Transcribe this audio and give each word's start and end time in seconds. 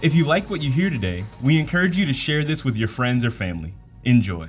If 0.00 0.14
you 0.14 0.24
like 0.26 0.48
what 0.48 0.62
you 0.62 0.70
hear 0.70 0.90
today, 0.90 1.24
we 1.42 1.58
encourage 1.58 1.98
you 1.98 2.06
to 2.06 2.12
share 2.12 2.44
this 2.44 2.64
with 2.64 2.76
your 2.76 2.86
friends 2.86 3.24
or 3.24 3.32
family. 3.32 3.74
Enjoy. 4.04 4.48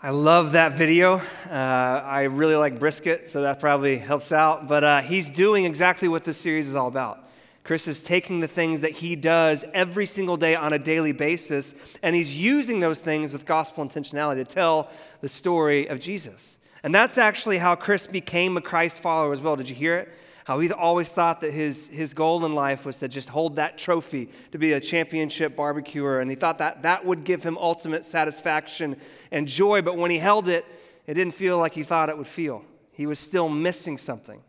I 0.00 0.10
love 0.10 0.52
that 0.52 0.74
video. 0.74 1.14
Uh, 1.50 1.50
I 1.50 2.28
really 2.30 2.54
like 2.54 2.78
brisket, 2.78 3.28
so 3.28 3.42
that 3.42 3.58
probably 3.58 3.98
helps 3.98 4.30
out. 4.30 4.68
But 4.68 4.84
uh, 4.84 5.00
he's 5.00 5.32
doing 5.32 5.64
exactly 5.64 6.06
what 6.06 6.22
this 6.22 6.36
series 6.36 6.68
is 6.68 6.76
all 6.76 6.86
about. 6.86 7.28
Chris 7.64 7.88
is 7.88 8.04
taking 8.04 8.38
the 8.38 8.46
things 8.46 8.82
that 8.82 8.92
he 8.92 9.16
does 9.16 9.64
every 9.74 10.06
single 10.06 10.36
day 10.36 10.54
on 10.54 10.72
a 10.72 10.78
daily 10.78 11.10
basis, 11.10 11.98
and 12.00 12.14
he's 12.14 12.36
using 12.36 12.78
those 12.78 13.00
things 13.00 13.32
with 13.32 13.44
gospel 13.44 13.84
intentionality 13.84 14.36
to 14.36 14.44
tell 14.44 14.88
the 15.20 15.28
story 15.28 15.88
of 15.88 15.98
Jesus. 15.98 16.60
And 16.84 16.94
that's 16.94 17.18
actually 17.18 17.58
how 17.58 17.74
Chris 17.74 18.06
became 18.06 18.56
a 18.56 18.60
Christ 18.60 19.00
follower 19.00 19.32
as 19.32 19.40
well. 19.40 19.56
Did 19.56 19.68
you 19.68 19.74
hear 19.74 19.96
it? 19.96 20.10
How 20.44 20.60
he 20.60 20.70
always 20.70 21.10
thought 21.10 21.40
that 21.40 21.52
his, 21.52 21.88
his 21.88 22.12
goal 22.12 22.44
in 22.44 22.54
life 22.54 22.84
was 22.84 22.98
to 22.98 23.08
just 23.08 23.30
hold 23.30 23.56
that 23.56 23.78
trophy, 23.78 24.28
to 24.52 24.58
be 24.58 24.74
a 24.74 24.80
championship 24.80 25.56
barbecuer. 25.56 26.20
And 26.20 26.30
he 26.30 26.36
thought 26.36 26.58
that 26.58 26.82
that 26.82 27.04
would 27.04 27.24
give 27.24 27.42
him 27.42 27.56
ultimate 27.58 28.04
satisfaction 28.04 28.96
and 29.32 29.48
joy. 29.48 29.80
But 29.80 29.96
when 29.96 30.10
he 30.10 30.18
held 30.18 30.48
it, 30.48 30.66
it 31.06 31.14
didn't 31.14 31.34
feel 31.34 31.58
like 31.58 31.72
he 31.72 31.82
thought 31.82 32.10
it 32.10 32.18
would 32.18 32.26
feel. 32.26 32.62
He 32.92 33.06
was 33.06 33.18
still 33.18 33.48
missing 33.48 33.96
something. 33.96 34.42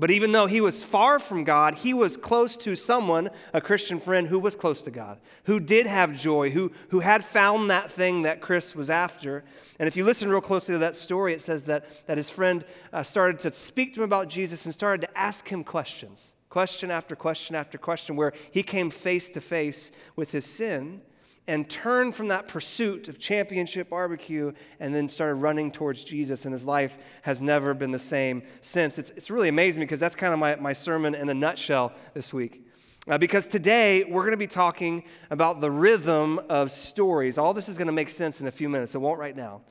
But 0.00 0.10
even 0.10 0.32
though 0.32 0.46
he 0.46 0.62
was 0.62 0.82
far 0.82 1.18
from 1.18 1.44
God, 1.44 1.74
he 1.74 1.92
was 1.92 2.16
close 2.16 2.56
to 2.56 2.74
someone, 2.74 3.28
a 3.52 3.60
Christian 3.60 4.00
friend, 4.00 4.26
who 4.26 4.38
was 4.38 4.56
close 4.56 4.82
to 4.84 4.90
God, 4.90 5.20
who 5.44 5.60
did 5.60 5.84
have 5.84 6.18
joy, 6.18 6.48
who, 6.48 6.72
who 6.88 7.00
had 7.00 7.22
found 7.22 7.68
that 7.68 7.90
thing 7.90 8.22
that 8.22 8.40
Chris 8.40 8.74
was 8.74 8.88
after. 8.88 9.44
And 9.78 9.86
if 9.86 9.98
you 9.98 10.04
listen 10.06 10.30
real 10.30 10.40
closely 10.40 10.74
to 10.74 10.78
that 10.78 10.96
story, 10.96 11.34
it 11.34 11.42
says 11.42 11.64
that, 11.64 12.06
that 12.06 12.16
his 12.16 12.30
friend 12.30 12.64
uh, 12.94 13.02
started 13.02 13.40
to 13.40 13.52
speak 13.52 13.92
to 13.92 14.00
him 14.00 14.04
about 14.04 14.30
Jesus 14.30 14.64
and 14.64 14.72
started 14.72 15.06
to 15.06 15.18
ask 15.18 15.46
him 15.48 15.62
questions, 15.62 16.34
question 16.48 16.90
after 16.90 17.14
question 17.14 17.54
after 17.54 17.76
question, 17.76 18.16
where 18.16 18.32
he 18.50 18.62
came 18.62 18.88
face 18.88 19.28
to 19.28 19.40
face 19.42 19.92
with 20.16 20.32
his 20.32 20.46
sin 20.46 21.02
and 21.50 21.68
turned 21.68 22.14
from 22.14 22.28
that 22.28 22.46
pursuit 22.46 23.08
of 23.08 23.18
championship 23.18 23.90
barbecue 23.90 24.52
and 24.78 24.94
then 24.94 25.08
started 25.08 25.34
running 25.34 25.72
towards 25.72 26.04
Jesus. 26.04 26.44
And 26.44 26.52
his 26.52 26.64
life 26.64 27.20
has 27.22 27.42
never 27.42 27.74
been 27.74 27.90
the 27.90 27.98
same 27.98 28.44
since. 28.62 29.00
It's, 29.00 29.10
it's 29.10 29.32
really 29.32 29.48
amazing 29.48 29.82
because 29.82 29.98
that's 29.98 30.14
kind 30.14 30.32
of 30.32 30.38
my, 30.38 30.54
my 30.56 30.72
sermon 30.72 31.16
in 31.16 31.28
a 31.28 31.34
nutshell 31.34 31.92
this 32.14 32.32
week. 32.32 32.64
Uh, 33.08 33.18
because 33.18 33.48
today 33.48 34.04
we're 34.04 34.22
going 34.22 34.30
to 34.30 34.36
be 34.36 34.46
talking 34.46 35.02
about 35.30 35.60
the 35.60 35.72
rhythm 35.72 36.38
of 36.48 36.70
stories. 36.70 37.36
All 37.36 37.52
this 37.52 37.68
is 37.68 37.76
going 37.76 37.86
to 37.86 37.92
make 37.92 38.10
sense 38.10 38.40
in 38.40 38.46
a 38.46 38.52
few 38.52 38.68
minutes. 38.68 38.94
It 38.94 38.98
won't 38.98 39.18
right 39.18 39.36
now 39.36 39.62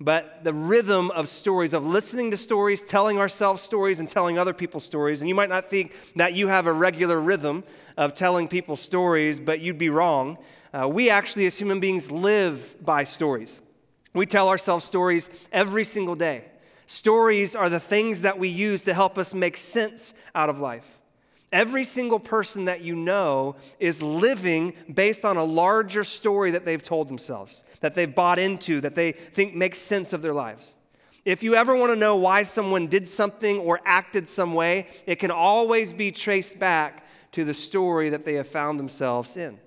but 0.00 0.44
the 0.44 0.52
rhythm 0.52 1.10
of 1.10 1.28
stories, 1.28 1.72
of 1.72 1.84
listening 1.84 2.30
to 2.30 2.36
stories, 2.36 2.82
telling 2.82 3.18
ourselves 3.18 3.62
stories, 3.62 3.98
and 3.98 4.08
telling 4.08 4.38
other 4.38 4.54
people 4.54 4.78
stories. 4.78 5.20
And 5.20 5.28
you 5.28 5.34
might 5.34 5.48
not 5.48 5.64
think 5.64 5.94
that 6.14 6.34
you 6.34 6.48
have 6.48 6.66
a 6.66 6.72
regular 6.72 7.20
rhythm 7.20 7.64
of 7.96 8.14
telling 8.14 8.46
people 8.46 8.76
stories, 8.76 9.40
but 9.40 9.60
you'd 9.60 9.78
be 9.78 9.90
wrong. 9.90 10.38
Uh, 10.72 10.88
we 10.88 11.10
actually, 11.10 11.46
as 11.46 11.58
human 11.58 11.80
beings, 11.80 12.12
live 12.12 12.76
by 12.84 13.02
stories. 13.04 13.60
We 14.14 14.26
tell 14.26 14.48
ourselves 14.48 14.84
stories 14.84 15.48
every 15.52 15.84
single 15.84 16.14
day. 16.14 16.44
Stories 16.86 17.56
are 17.56 17.68
the 17.68 17.80
things 17.80 18.22
that 18.22 18.38
we 18.38 18.48
use 18.48 18.84
to 18.84 18.94
help 18.94 19.18
us 19.18 19.34
make 19.34 19.56
sense 19.56 20.14
out 20.34 20.48
of 20.48 20.58
life. 20.58 20.97
Every 21.50 21.84
single 21.84 22.20
person 22.20 22.66
that 22.66 22.82
you 22.82 22.94
know 22.94 23.56
is 23.80 24.02
living 24.02 24.74
based 24.92 25.24
on 25.24 25.36
a 25.36 25.44
larger 25.44 26.04
story 26.04 26.50
that 26.50 26.64
they've 26.64 26.82
told 26.82 27.08
themselves, 27.08 27.64
that 27.80 27.94
they've 27.94 28.14
bought 28.14 28.38
into, 28.38 28.80
that 28.82 28.94
they 28.94 29.12
think 29.12 29.54
makes 29.54 29.78
sense 29.78 30.12
of 30.12 30.20
their 30.20 30.34
lives. 30.34 30.76
If 31.24 31.42
you 31.42 31.54
ever 31.54 31.74
want 31.76 31.92
to 31.92 31.98
know 31.98 32.16
why 32.16 32.42
someone 32.42 32.86
did 32.86 33.08
something 33.08 33.58
or 33.58 33.80
acted 33.84 34.28
some 34.28 34.54
way, 34.54 34.88
it 35.06 35.16
can 35.16 35.30
always 35.30 35.92
be 35.92 36.12
traced 36.12 36.58
back 36.58 37.06
to 37.32 37.44
the 37.44 37.54
story 37.54 38.10
that 38.10 38.24
they 38.24 38.34
have 38.34 38.46
found 38.46 38.78
themselves 38.78 39.36
in. 39.36 39.58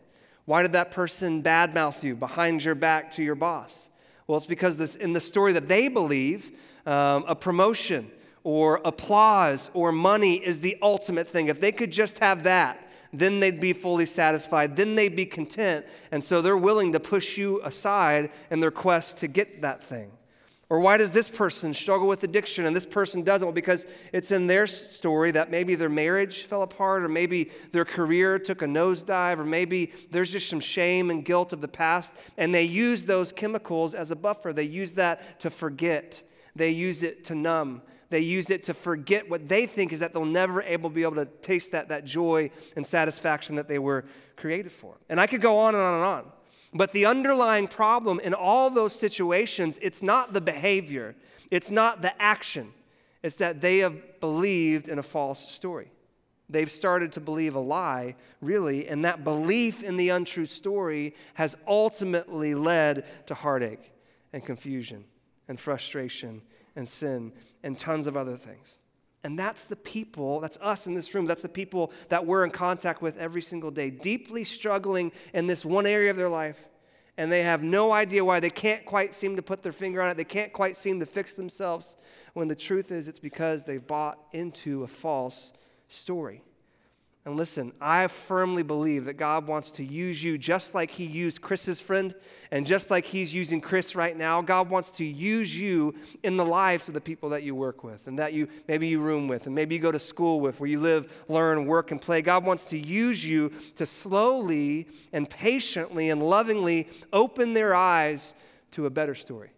Why 0.45 0.61
did 0.61 0.71
that 0.73 0.91
person 0.91 1.43
badmouth 1.43 2.03
you 2.03 2.15
behind 2.15 2.63
your 2.63 2.75
back 2.75 3.11
to 3.11 3.23
your 3.23 3.35
boss? 3.35 3.89
Well, 4.27 4.37
it's 4.37 4.47
because 4.47 4.77
this, 4.77 4.95
in 4.95 5.13
the 5.13 5.21
story 5.21 5.53
that 5.53 5.67
they 5.67 5.87
believe, 5.87 6.51
um, 6.85 7.25
a 7.27 7.35
promotion, 7.35 8.09
or 8.43 8.81
applause 8.83 9.69
or 9.73 9.91
money 9.91 10.35
is 10.35 10.61
the 10.61 10.77
ultimate 10.81 11.27
thing. 11.27 11.47
If 11.47 11.59
they 11.59 11.71
could 11.71 11.91
just 11.91 12.19
have 12.19 12.43
that, 12.43 12.87
then 13.13 13.39
they'd 13.39 13.59
be 13.59 13.73
fully 13.73 14.05
satisfied. 14.05 14.75
Then 14.75 14.95
they'd 14.95 15.15
be 15.15 15.25
content. 15.25 15.85
And 16.11 16.23
so 16.23 16.41
they're 16.41 16.57
willing 16.57 16.93
to 16.93 16.99
push 16.99 17.37
you 17.37 17.61
aside 17.63 18.31
in 18.49 18.59
their 18.59 18.71
quest 18.71 19.19
to 19.19 19.27
get 19.27 19.61
that 19.61 19.83
thing. 19.83 20.11
Or 20.69 20.79
why 20.79 20.95
does 20.95 21.11
this 21.11 21.27
person 21.27 21.73
struggle 21.73 22.07
with 22.07 22.23
addiction 22.23 22.65
and 22.65 22.73
this 22.73 22.85
person 22.85 23.23
doesn't? 23.23 23.45
Well, 23.45 23.53
because 23.53 23.85
it's 24.13 24.31
in 24.31 24.47
their 24.47 24.67
story 24.67 25.31
that 25.31 25.51
maybe 25.51 25.75
their 25.75 25.89
marriage 25.89 26.43
fell 26.43 26.61
apart, 26.61 27.03
or 27.03 27.09
maybe 27.09 27.51
their 27.73 27.83
career 27.83 28.39
took 28.39 28.61
a 28.61 28.65
nosedive, 28.65 29.39
or 29.39 29.43
maybe 29.43 29.91
there's 30.11 30.31
just 30.31 30.47
some 30.47 30.61
shame 30.61 31.09
and 31.09 31.25
guilt 31.25 31.51
of 31.51 31.59
the 31.59 31.67
past, 31.67 32.15
and 32.37 32.55
they 32.55 32.63
use 32.63 33.05
those 33.05 33.33
chemicals 33.33 33.93
as 33.93 34.11
a 34.11 34.15
buffer. 34.15 34.53
They 34.53 34.63
use 34.63 34.93
that 34.93 35.41
to 35.41 35.49
forget, 35.49 36.23
they 36.55 36.69
use 36.69 37.03
it 37.03 37.25
to 37.25 37.35
numb, 37.35 37.81
they 38.11 38.19
use 38.19 38.49
it 38.49 38.63
to 38.63 38.73
forget 38.73 39.29
what 39.29 39.47
they 39.47 39.65
think 39.65 39.91
is 39.91 39.99
that 39.99 40.13
they'll 40.13 40.25
never 40.25 40.61
able 40.61 40.89
be 40.89 41.01
able 41.03 41.15
to 41.15 41.25
taste 41.25 41.71
that, 41.71 41.89
that 41.89 42.05
joy 42.05 42.51
and 42.75 42.85
satisfaction 42.85 43.55
that 43.55 43.67
they 43.67 43.79
were 43.79 44.05
created 44.35 44.71
for. 44.71 44.97
And 45.09 45.19
I 45.19 45.27
could 45.27 45.41
go 45.41 45.57
on 45.57 45.73
and 45.73 45.83
on 45.83 45.93
and 45.95 46.03
on. 46.03 46.31
But 46.73 46.91
the 46.91 47.05
underlying 47.05 47.67
problem 47.67 48.19
in 48.19 48.33
all 48.33 48.69
those 48.69 48.97
situations, 48.97 49.79
it's 49.81 50.03
not 50.03 50.33
the 50.33 50.41
behavior, 50.41 51.15
it's 51.49 51.71
not 51.71 52.01
the 52.01 52.21
action. 52.21 52.73
It's 53.23 53.35
that 53.37 53.61
they 53.61 53.79
have 53.79 54.19
believed 54.19 54.87
in 54.87 54.97
a 54.97 55.03
false 55.03 55.51
story. 55.51 55.91
They've 56.49 56.71
started 56.71 57.13
to 57.13 57.21
believe 57.21 57.55
a 57.55 57.59
lie, 57.59 58.15
really, 58.41 58.87
and 58.87 59.05
that 59.05 59.23
belief 59.23 59.83
in 59.83 59.95
the 59.95 60.09
untrue 60.09 60.47
story 60.47 61.15
has 61.35 61.55
ultimately 61.67 62.55
led 62.55 63.05
to 63.27 63.35
heartache 63.35 63.91
and 64.33 64.43
confusion 64.43 65.05
and 65.47 65.59
frustration 65.59 66.41
and 66.75 66.87
sin 66.87 67.33
and 67.63 67.77
tons 67.77 68.07
of 68.07 68.15
other 68.17 68.35
things. 68.35 68.79
And 69.23 69.37
that's 69.37 69.65
the 69.65 69.75
people, 69.75 70.39
that's 70.39 70.57
us 70.61 70.87
in 70.87 70.95
this 70.95 71.13
room, 71.13 71.27
that's 71.27 71.43
the 71.43 71.49
people 71.49 71.91
that 72.09 72.25
we're 72.25 72.43
in 72.43 72.51
contact 72.51 73.01
with 73.01 73.17
every 73.17 73.41
single 73.41 73.69
day, 73.69 73.91
deeply 73.91 74.43
struggling 74.43 75.11
in 75.33 75.47
this 75.47 75.63
one 75.63 75.85
area 75.85 76.09
of 76.09 76.17
their 76.17 76.29
life. 76.29 76.67
And 77.17 77.31
they 77.31 77.43
have 77.43 77.61
no 77.61 77.91
idea 77.91 78.25
why. 78.25 78.39
They 78.39 78.49
can't 78.49 78.83
quite 78.85 79.13
seem 79.13 79.35
to 79.35 79.43
put 79.43 79.61
their 79.61 79.73
finger 79.73 80.01
on 80.01 80.09
it. 80.09 80.17
They 80.17 80.23
can't 80.23 80.51
quite 80.53 80.75
seem 80.75 80.99
to 81.01 81.05
fix 81.05 81.33
themselves. 81.35 81.97
When 82.33 82.47
the 82.47 82.55
truth 82.55 82.91
is, 82.91 83.07
it's 83.07 83.19
because 83.19 83.65
they've 83.65 83.85
bought 83.85 84.17
into 84.31 84.83
a 84.83 84.87
false 84.87 85.53
story. 85.87 86.41
And 87.23 87.37
listen, 87.37 87.71
I 87.79 88.07
firmly 88.07 88.63
believe 88.63 89.05
that 89.05 89.13
God 89.13 89.45
wants 89.45 89.73
to 89.73 89.85
use 89.85 90.23
you 90.23 90.39
just 90.39 90.73
like 90.73 90.89
He 90.89 91.05
used 91.05 91.39
Chris's 91.39 91.79
friend, 91.79 92.15
and 92.49 92.65
just 92.65 92.89
like 92.89 93.05
He's 93.05 93.35
using 93.35 93.61
Chris 93.61 93.95
right 93.95 94.17
now. 94.17 94.41
God 94.41 94.71
wants 94.71 94.89
to 94.93 95.03
use 95.03 95.57
you 95.57 95.93
in 96.23 96.35
the 96.35 96.45
lives 96.45 96.87
of 96.87 96.95
the 96.95 97.01
people 97.01 97.29
that 97.29 97.43
you 97.43 97.53
work 97.53 97.83
with, 97.83 98.07
and 98.07 98.17
that 98.17 98.33
you 98.33 98.47
maybe 98.67 98.87
you 98.87 98.99
room 98.99 99.27
with, 99.27 99.45
and 99.45 99.53
maybe 99.53 99.75
you 99.75 99.81
go 99.81 99.91
to 99.91 99.99
school 99.99 100.39
with, 100.39 100.59
where 100.59 100.67
you 100.67 100.79
live, 100.79 101.23
learn, 101.27 101.67
work, 101.67 101.91
and 101.91 102.01
play. 102.01 102.23
God 102.23 102.43
wants 102.43 102.65
to 102.65 102.77
use 102.79 103.23
you 103.23 103.49
to 103.75 103.85
slowly 103.85 104.87
and 105.13 105.29
patiently 105.29 106.09
and 106.09 106.23
lovingly 106.23 106.89
open 107.13 107.53
their 107.53 107.75
eyes 107.75 108.33
to 108.71 108.87
a 108.87 108.89
better 108.89 109.13
story, 109.13 109.51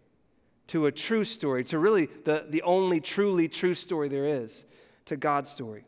to 0.66 0.84
a 0.84 0.92
true 0.92 1.24
story, 1.24 1.64
to 1.64 1.78
really 1.78 2.10
the, 2.24 2.44
the 2.46 2.60
only 2.60 3.00
truly 3.00 3.48
true 3.48 3.74
story 3.74 4.08
there 4.08 4.26
is, 4.26 4.66
to 5.06 5.16
God's 5.16 5.48
story. 5.48 5.84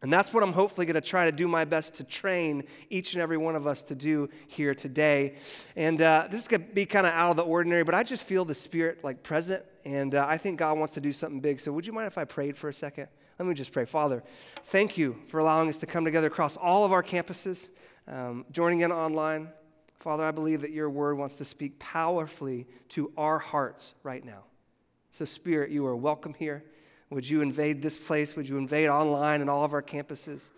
And 0.00 0.12
that's 0.12 0.32
what 0.32 0.44
I'm 0.44 0.52
hopefully 0.52 0.86
going 0.86 0.94
to 0.94 1.00
try 1.00 1.28
to 1.28 1.36
do 1.36 1.48
my 1.48 1.64
best 1.64 1.96
to 1.96 2.04
train 2.04 2.64
each 2.88 3.14
and 3.14 3.22
every 3.22 3.36
one 3.36 3.56
of 3.56 3.66
us 3.66 3.82
to 3.84 3.96
do 3.96 4.28
here 4.46 4.72
today. 4.72 5.34
And 5.74 6.00
uh, 6.00 6.28
this 6.30 6.46
to 6.46 6.60
be 6.60 6.86
kind 6.86 7.04
of 7.06 7.12
out 7.14 7.30
of 7.30 7.36
the 7.36 7.42
ordinary, 7.42 7.82
but 7.82 7.94
I 7.94 8.04
just 8.04 8.22
feel 8.22 8.44
the 8.44 8.54
Spirit 8.54 9.02
like 9.02 9.24
present, 9.24 9.64
and 9.84 10.14
uh, 10.14 10.24
I 10.28 10.36
think 10.36 10.60
God 10.60 10.78
wants 10.78 10.94
to 10.94 11.00
do 11.00 11.12
something 11.12 11.40
big. 11.40 11.58
So 11.58 11.72
would 11.72 11.84
you 11.84 11.92
mind 11.92 12.06
if 12.06 12.16
I 12.16 12.24
prayed 12.24 12.56
for 12.56 12.68
a 12.68 12.72
second? 12.72 13.08
Let 13.40 13.48
me 13.48 13.54
just 13.54 13.72
pray. 13.72 13.84
Father, 13.84 14.22
thank 14.64 14.98
you 14.98 15.16
for 15.26 15.40
allowing 15.40 15.68
us 15.68 15.78
to 15.78 15.86
come 15.86 16.04
together 16.04 16.28
across 16.28 16.56
all 16.56 16.84
of 16.84 16.92
our 16.92 17.02
campuses, 17.02 17.70
um, 18.06 18.44
joining 18.52 18.80
in 18.80 18.92
online. 18.92 19.48
Father, 19.96 20.24
I 20.24 20.30
believe 20.30 20.60
that 20.60 20.70
your 20.70 20.88
word 20.88 21.16
wants 21.16 21.36
to 21.36 21.44
speak 21.44 21.80
powerfully 21.80 22.66
to 22.90 23.12
our 23.16 23.38
hearts 23.38 23.94
right 24.04 24.24
now. 24.24 24.44
So, 25.10 25.24
Spirit, 25.24 25.70
you 25.70 25.84
are 25.86 25.96
welcome 25.96 26.34
here. 26.34 26.62
Would 27.10 27.28
you 27.28 27.40
invade 27.40 27.82
this 27.82 27.96
place? 27.96 28.36
Would 28.36 28.48
you 28.48 28.58
invade 28.58 28.88
online 28.88 29.40
and 29.40 29.48
all 29.48 29.64
of 29.64 29.72
our 29.72 29.82
campuses? 29.82 30.50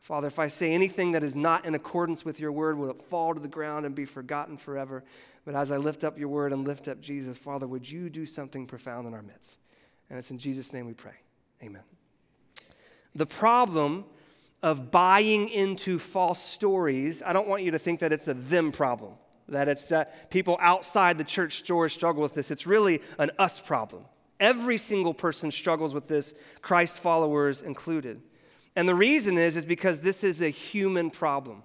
Father, 0.00 0.28
if 0.28 0.38
I 0.38 0.48
say 0.48 0.72
anything 0.72 1.12
that 1.12 1.24
is 1.24 1.34
not 1.34 1.64
in 1.64 1.74
accordance 1.74 2.24
with 2.24 2.38
your 2.38 2.52
word, 2.52 2.78
will 2.78 2.90
it 2.90 3.00
fall 3.00 3.34
to 3.34 3.40
the 3.40 3.48
ground 3.48 3.84
and 3.84 3.94
be 3.94 4.04
forgotten 4.04 4.56
forever? 4.56 5.02
But 5.44 5.54
as 5.54 5.72
I 5.72 5.76
lift 5.76 6.04
up 6.04 6.18
your 6.18 6.28
word 6.28 6.52
and 6.52 6.66
lift 6.66 6.88
up 6.88 7.00
Jesus, 7.00 7.36
Father, 7.36 7.66
would 7.66 7.90
you 7.90 8.08
do 8.08 8.24
something 8.24 8.66
profound 8.66 9.08
in 9.08 9.14
our 9.14 9.22
midst? 9.22 9.58
And 10.08 10.18
it's 10.18 10.30
in 10.30 10.38
Jesus' 10.38 10.72
name 10.72 10.86
we 10.86 10.94
pray. 10.94 11.16
Amen. 11.62 11.82
The 13.14 13.26
problem 13.26 14.04
of 14.62 14.90
buying 14.90 15.48
into 15.48 15.98
false 15.98 16.42
stories, 16.42 17.22
I 17.22 17.32
don't 17.32 17.48
want 17.48 17.62
you 17.62 17.72
to 17.72 17.78
think 17.78 18.00
that 18.00 18.12
it's 18.12 18.28
a 18.28 18.34
them 18.34 18.72
problem, 18.72 19.14
that 19.48 19.68
it's 19.68 19.90
uh, 19.90 20.04
people 20.30 20.58
outside 20.60 21.18
the 21.18 21.24
church 21.24 21.64
doors 21.64 21.92
struggle 21.92 22.22
with 22.22 22.34
this. 22.34 22.50
It's 22.50 22.66
really 22.66 23.00
an 23.18 23.30
us 23.38 23.60
problem. 23.60 24.04
Every 24.40 24.78
single 24.78 25.14
person 25.14 25.50
struggles 25.50 25.92
with 25.92 26.08
this, 26.08 26.34
Christ 26.62 27.00
followers 27.00 27.60
included. 27.60 28.22
And 28.76 28.88
the 28.88 28.94
reason 28.94 29.36
is, 29.36 29.56
is 29.56 29.64
because 29.64 30.00
this 30.00 30.22
is 30.22 30.40
a 30.40 30.50
human 30.50 31.10
problem. 31.10 31.64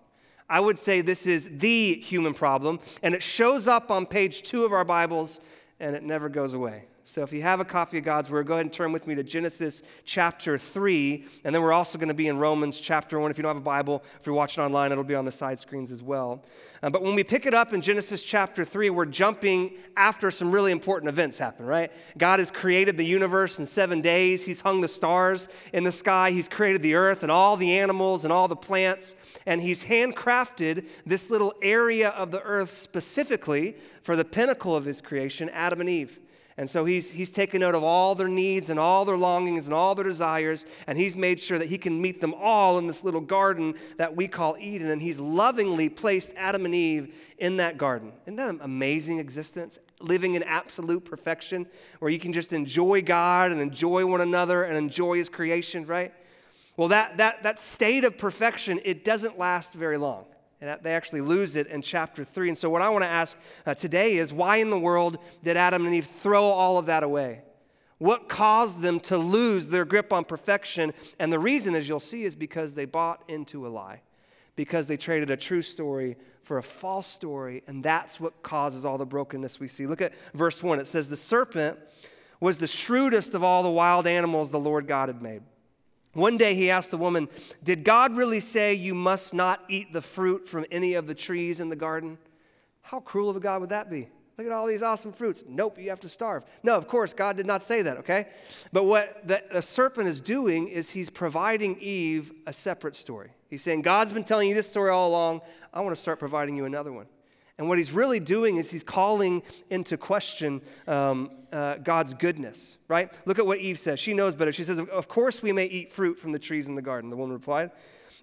I 0.50 0.60
would 0.60 0.80
say 0.80 1.02
this 1.02 1.25
is 1.25 1.60
the 1.60 1.96
human 1.96 2.34
problem, 2.34 2.80
and 3.02 3.16
it 3.16 3.24
shows 3.24 3.68
up 3.68 3.92
on 3.92 4.06
page 4.06 4.42
two 4.42 4.66
of 4.66 4.74
our 4.74 4.86
Bibles, 4.86 5.40
and 5.80 5.96
it 5.96 6.04
never 6.04 6.30
goes 6.30 6.54
away. 6.54 6.86
So 7.06 7.22
if 7.22 7.34
you 7.34 7.42
have 7.42 7.60
a 7.60 7.66
copy 7.66 7.98
of 7.98 8.06
God's 8.06 8.30
Word, 8.30 8.48
go 8.48 8.54
ahead 8.54 8.66
and 8.66 8.72
turn 8.72 8.94
with 8.94 9.08
me 9.08 9.16
to 9.16 9.24
Genesis 9.24 9.84
chapter 10.06 10.58
3. 10.58 11.26
And 11.44 11.54
then 11.54 11.62
we're 11.62 11.74
also 11.74 11.98
going 11.98 12.08
to 12.08 12.14
be 12.14 12.28
in 12.28 12.38
Romans 12.38 12.80
chapter 12.80 13.20
1. 13.20 13.30
If 13.30 13.38
you 13.38 13.42
don't 13.42 13.50
have 13.50 13.58
a 13.58 13.60
Bible, 13.60 14.06
if 14.22 14.26
you're 14.26 14.34
watching 14.34 14.64
online, 14.64 14.94
it'll 14.94 15.04
be 15.04 15.14
on 15.14 15.26
the 15.26 15.32
side 15.32 15.60
screens 15.60 15.92
as 15.92 16.02
well. 16.02 16.46
Uh, 16.82 16.90
but 16.90 17.04
when 17.04 17.14
we 17.14 17.26
pick 17.26 17.46
it 17.46 17.54
up 17.54 17.74
in 17.74 17.82
Genesis 17.82 18.24
chapter 18.24 18.64
3, 18.64 18.90
we're 18.90 19.06
jumping 19.06 19.74
after 19.98 20.32
some 20.32 20.50
really 20.50 20.72
important 20.72 21.10
events 21.10 21.38
happen, 21.38 21.66
right? 21.66 21.92
God 22.18 22.40
has 22.40 22.50
created 22.50 22.96
the 22.96 23.06
universe 23.06 23.60
in 23.60 23.66
seven 23.66 24.00
days. 24.00 24.46
He's 24.46 24.62
hung 24.62 24.80
the 24.80 24.88
stars 24.88 25.50
in 25.74 25.84
the 25.84 25.92
sky. 25.92 26.32
He's 26.32 26.48
created 26.48 26.82
the 26.82 26.96
earth 26.96 27.22
and 27.22 27.32
all 27.32 27.58
the 27.58 27.80
animals 27.80 28.24
and 28.24 28.32
all 28.32 28.48
the 28.48 28.56
plants. 28.56 29.18
And 29.46 29.62
He's 29.62 29.84
handcrafted 29.84 30.88
this 31.06 31.30
little 31.30 31.54
area 31.62 32.10
of 32.12 32.32
the 32.32 32.42
earth 32.44 32.70
specifically 32.70 33.76
for 34.02 34.16
the 34.16 34.26
pinnacle 34.26 34.74
of 34.74 34.86
His 34.86 35.02
creation, 35.02 35.50
Adam 35.50 35.82
and 35.82 35.90
Eve. 35.90 36.20
And 36.58 36.70
so 36.70 36.86
he's, 36.86 37.10
he's 37.10 37.32
taken 37.32 37.62
note 37.62 37.74
of 37.74 37.84
all 37.84 38.14
their 38.14 38.28
needs 38.28 38.70
and 38.70 38.80
all 38.80 39.06
their 39.06 39.18
longings 39.18 39.66
and 39.66 39.74
all 39.74 39.96
their 39.96 40.06
desires, 40.06 40.66
and 40.86 40.98
he's 40.98 41.16
made 41.16 41.40
sure 41.40 41.58
that 41.58 41.68
he 41.68 41.80
can 41.80 42.00
meet 42.00 42.22
them 42.22 42.34
all 42.38 42.78
in 42.78 42.86
this 42.86 43.04
little 43.04 43.22
garden 43.22 43.74
that 43.98 44.16
we 44.16 44.28
call 44.28 44.56
Eden. 44.60 44.92
And 44.92 45.02
he's 45.02 45.20
lovingly 45.20 45.90
placed 45.90 46.32
Adam 46.38 46.66
and 46.66 46.76
Eve 46.76 47.34
in 47.40 47.58
that 47.58 47.78
garden. 47.78 48.12
Isn't 48.26 48.36
that 48.36 48.50
an 48.50 48.60
amazing 48.62 49.18
existence? 49.18 49.80
Living 50.00 50.36
in 50.36 50.44
absolute 50.44 51.06
perfection, 51.06 51.66
where 52.00 52.12
you 52.12 52.20
can 52.20 52.34
just 52.34 52.54
enjoy 52.54 53.02
God 53.02 53.52
and 53.52 53.60
enjoy 53.60 54.06
one 54.06 54.22
another 54.22 54.64
and 54.64 54.78
enjoy 54.78 55.16
his 55.16 55.30
creation, 55.30 55.88
right? 55.88 56.14
Well, 56.78 56.90
that, 56.90 57.18
that, 57.18 57.44
that 57.44 57.60
state 57.60 58.04
of 58.04 58.18
perfection, 58.18 58.80
it 58.84 59.06
doesn't 59.06 59.40
last 59.40 59.74
very 59.74 59.98
long. 59.98 60.26
And 60.63 60.81
they 60.81 60.94
actually 60.94 61.19
lose 61.19 61.57
it 61.57 61.68
in 61.68 61.81
chapter 61.81 62.24
3. 62.24 62.48
And 62.48 62.57
so, 62.57 62.69
what 62.69 62.81
I 62.81 62.88
want 62.88 63.04
to 63.04 63.10
ask 63.10 63.38
uh, 63.65 63.74
today 63.74 64.15
is 64.15 64.31
why 64.31 64.57
in 64.57 64.69
the 64.69 64.80
world 64.80 65.18
did 65.44 65.57
Adam 65.57 65.86
and 65.86 65.94
Eve 65.94 66.06
throw 66.06 66.44
all 66.44 66.77
of 66.77 66.86
that 66.86 67.04
away? 67.04 67.42
What 67.98 68.30
caused 68.30 68.80
them 68.80 69.01
to 69.01 69.18
lose 69.18 69.68
their 69.68 69.83
grip 69.83 70.13
on 70.13 70.24
perfection? 70.24 70.94
And 71.19 71.33
the 71.33 71.39
reason, 71.39 71.75
as 71.75 71.89
you'll 71.89 72.00
see, 72.00 72.24
is 72.24 72.38
because 72.38 72.75
they 72.75 72.86
bought 72.86 73.24
into 73.27 73.68
a 73.68 73.69
lie, 73.69 74.04
because 74.56 74.88
they 74.88 74.95
traded 74.95 75.30
a 75.30 75.36
true 75.36 75.62
story 75.62 76.15
for 76.42 76.57
a 76.57 76.63
false 76.63 77.07
story. 77.07 77.62
And 77.68 77.83
that's 77.83 78.21
what 78.21 78.42
causes 78.42 78.86
all 78.86 78.98
the 78.98 79.06
brokenness 79.06 79.60
we 79.60 79.68
see. 79.68 79.86
Look 79.86 80.01
at 80.01 80.13
verse 80.33 80.63
1. 80.63 80.80
It 80.80 80.88
says, 80.88 81.10
The 81.10 81.18
serpent 81.18 81.77
was 82.39 82.60
the 82.60 82.68
shrewdest 82.68 83.33
of 83.33 83.44
all 83.44 83.63
the 83.63 83.69
wild 83.69 84.07
animals 84.07 84.51
the 84.51 84.60
Lord 84.62 84.88
God 84.88 85.10
had 85.10 85.21
made. 85.21 85.42
One 86.13 86.38
day 86.38 86.54
he 86.54 86.69
asked 86.69 86.92
the 86.92 86.98
woman, 86.98 87.27
Did 87.63 87.83
God 87.83 88.15
really 88.15 88.39
say 88.39 88.74
you 88.74 88.94
must 88.94 89.33
not 89.33 89.63
eat 89.68 89.94
the 89.94 90.01
fruit 90.01 90.48
from 90.48 90.65
any 90.71 90.94
of 90.94 91.07
the 91.07 91.15
trees 91.15 91.60
in 91.60 91.69
the 91.69 91.75
garden? 91.75 92.18
How 92.81 93.00
cruel 93.00 93.30
of 93.30 93.36
a 93.36 93.39
God 93.39 93.62
would 93.62 93.71
that 93.71 93.89
be? 93.89 94.10
Look 94.38 94.48
at 94.48 94.54
all 94.54 94.65
these 94.65 94.81
awesome 94.81 95.12
fruits. 95.12 95.44
Nope, 95.48 95.77
you 95.80 95.89
have 95.89 96.00
to 96.01 96.10
starve. 96.10 96.44
No, 96.63 96.75
of 96.75 96.88
course, 96.88 97.13
God 97.13 97.38
did 97.38 97.45
not 97.45 97.62
say 97.62 97.83
that, 97.83 97.98
okay? 97.98 98.27
But 98.71 98.86
what 98.86 99.27
the, 99.27 99.44
the 99.51 99.62
serpent 99.62 100.07
is 100.07 100.21
doing 100.21 100.68
is 100.68 100.89
he's 100.89 101.10
providing 101.12 101.77
Eve 101.80 102.31
a 102.48 102.54
separate 102.54 102.95
story. 102.95 103.31
He's 103.50 103.62
saying, 103.62 103.83
God's 103.83 104.12
been 104.12 104.24
telling 104.24 104.50
you 104.50 104.56
this 104.56 104.69
story 104.69 104.89
all 104.89 105.10
along. 105.10 105.42
I 105.71 105.81
want 105.81 105.95
to 105.95 106.01
start 106.01 106.18
providing 106.18 106.57
you 106.57 106.65
another 106.65 106.92
one. 106.92 107.06
And 107.58 107.68
what 107.68 107.78
he's 107.78 107.92
really 107.92 108.20
doing 108.20 108.58
is 108.58 108.72
he's 108.72 108.84
calling 108.84 109.44
into 109.70 109.96
question 109.96 110.62
um, 110.88 111.30
uh, 111.52 111.76
God's 111.76 112.16
goodness, 112.16 112.80
right? 112.88 113.12
Look 113.26 113.38
at 113.38 113.46
what 113.46 113.60
Eve 113.60 113.78
says. 113.78 114.00
She 114.00 114.14
knows 114.14 114.34
better. 114.34 114.52
She 114.52 114.64
says, 114.64 114.80
Of 114.80 115.08
course 115.08 115.44
we 115.44 115.52
may 115.52 115.66
eat 115.66 115.92
fruit 115.92 116.18
from 116.18 116.32
the 116.32 116.40
trees 116.40 116.66
in 116.68 116.76
the 116.76 116.82
garden. 116.82 117.12
The 117.12 117.16
woman 117.16 117.34
replied, 117.34 117.70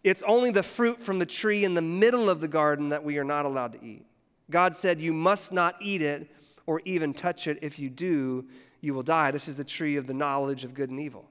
It's 0.03 0.25
only 0.25 0.51
the 0.51 0.65
fruit 0.65 0.99
from 0.99 1.21
the 1.21 1.27
tree 1.27 1.65
in 1.65 1.75
the 1.75 1.83
middle 1.83 2.29
of 2.29 2.41
the 2.41 2.49
garden 2.49 2.89
that 2.89 3.05
we 3.05 3.19
are 3.19 3.25
not 3.25 3.47
allowed 3.47 3.73
to 3.75 3.85
eat. 3.85 4.05
God 4.51 4.75
said, 4.75 5.01
You 5.01 5.13
must 5.13 5.53
not 5.53 5.77
eat 5.81 6.03
it 6.03 6.29
or 6.67 6.81
even 6.85 7.15
touch 7.15 7.47
it. 7.47 7.59
If 7.63 7.79
you 7.79 7.89
do, 7.89 8.47
you 8.81 8.95
will 8.95 9.05
die. 9.05 9.31
This 9.31 9.47
is 9.47 9.57
the 9.57 9.65
tree 9.65 9.97
of 9.97 10.09
the 10.09 10.15
knowledge 10.15 10.65
of 10.65 10.75
good 10.75 10.91
and 10.91 10.99
evil. 10.99 11.31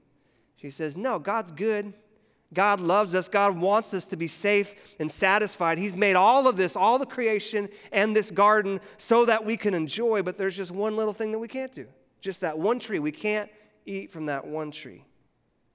She 0.56 0.70
says, 0.70 0.96
No, 0.96 1.18
God's 1.18 1.52
good. 1.52 1.92
God 2.52 2.80
loves 2.80 3.14
us. 3.14 3.28
God 3.28 3.58
wants 3.58 3.94
us 3.94 4.06
to 4.06 4.16
be 4.16 4.26
safe 4.26 4.96
and 4.98 5.10
satisfied. 5.10 5.78
He's 5.78 5.96
made 5.96 6.16
all 6.16 6.48
of 6.48 6.56
this, 6.56 6.74
all 6.74 6.98
the 6.98 7.06
creation 7.06 7.68
and 7.92 8.14
this 8.14 8.30
garden, 8.30 8.80
so 8.96 9.24
that 9.26 9.44
we 9.44 9.56
can 9.56 9.72
enjoy, 9.72 10.22
but 10.22 10.36
there's 10.36 10.56
just 10.56 10.72
one 10.72 10.96
little 10.96 11.12
thing 11.12 11.30
that 11.32 11.38
we 11.38 11.48
can't 11.48 11.72
do. 11.72 11.86
Just 12.20 12.40
that 12.40 12.58
one 12.58 12.80
tree. 12.80 12.98
We 12.98 13.12
can't 13.12 13.50
eat 13.86 14.10
from 14.10 14.26
that 14.26 14.46
one 14.46 14.72
tree. 14.72 15.04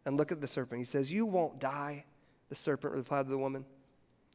And 0.06 0.18
look 0.18 0.32
at 0.32 0.42
the 0.42 0.48
serpent. 0.48 0.80
He 0.80 0.86
says, 0.86 1.12
You 1.12 1.26
won't 1.26 1.60
die, 1.60 2.06
the 2.50 2.56
serpent 2.56 2.94
replied 2.94 3.24
to 3.24 3.30
the 3.30 3.38
woman. 3.38 3.66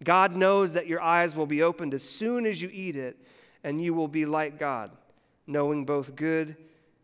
God 0.03 0.35
knows 0.35 0.73
that 0.73 0.87
your 0.87 1.03
eyes 1.03 1.37
will 1.37 1.47
be 1.47 1.63
opened 1.63 1.93
as 1.93 2.03
soon 2.03 2.47
as 2.47 2.63
you 2.63 2.71
eat 2.73 2.97
it, 2.97 3.19
and 3.63 3.83
you 3.83 3.93
will 3.93 4.09
be 4.09 4.25
like 4.25 4.59
God, 4.59 4.91
knowing 5.47 5.85
both 5.85 6.17
good 6.17 6.57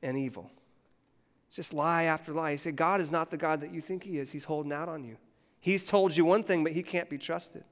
and 0.02 0.16
evil. 0.16 0.50
It's 1.46 1.56
just 1.56 1.74
lie 1.74 2.04
after 2.04 2.32
lie. 2.32 2.52
He 2.52 2.56
said, 2.56 2.74
God 2.74 3.02
is 3.02 3.12
not 3.12 3.30
the 3.30 3.36
God 3.36 3.60
that 3.60 3.70
you 3.70 3.82
think 3.82 4.02
He 4.02 4.18
is. 4.18 4.32
He's 4.32 4.44
holding 4.44 4.72
out 4.72 4.88
on 4.88 5.04
you. 5.04 5.18
He's 5.60 5.86
told 5.86 6.16
you 6.16 6.24
one 6.24 6.42
thing, 6.42 6.62
but 6.62 6.72
he 6.72 6.82
can't 6.82 7.10
be 7.10 7.18
trusted. 7.18 7.64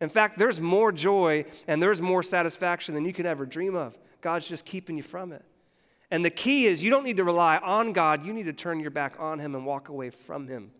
In 0.00 0.08
fact, 0.08 0.38
there's 0.38 0.60
more 0.60 0.92
joy 0.92 1.44
and 1.68 1.82
there's 1.82 2.00
more 2.00 2.22
satisfaction 2.22 2.94
than 2.94 3.04
you 3.04 3.12
could 3.12 3.26
ever 3.26 3.44
dream 3.44 3.74
of. 3.74 3.96
God's 4.20 4.48
just 4.48 4.64
keeping 4.64 4.96
you 4.96 5.02
from 5.02 5.32
it. 5.32 5.44
And 6.10 6.24
the 6.24 6.30
key 6.30 6.66
is 6.66 6.82
you 6.82 6.90
don't 6.90 7.04
need 7.04 7.18
to 7.18 7.24
rely 7.24 7.58
on 7.58 7.92
God, 7.92 8.24
you 8.24 8.32
need 8.32 8.46
to 8.46 8.52
turn 8.52 8.80
your 8.80 8.90
back 8.90 9.14
on 9.18 9.38
Him 9.38 9.54
and 9.54 9.64
walk 9.64 9.88
away 9.88 10.10
from 10.10 10.48
Him. 10.48 10.72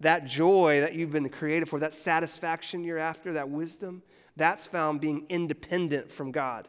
That 0.00 0.24
joy 0.24 0.80
that 0.80 0.94
you've 0.94 1.12
been 1.12 1.28
created 1.28 1.68
for, 1.68 1.78
that 1.80 1.92
satisfaction 1.92 2.84
you're 2.84 2.98
after, 2.98 3.34
that 3.34 3.50
wisdom, 3.50 4.02
that's 4.36 4.66
found 4.66 5.00
being 5.00 5.26
independent 5.28 6.10
from 6.10 6.32
God. 6.32 6.66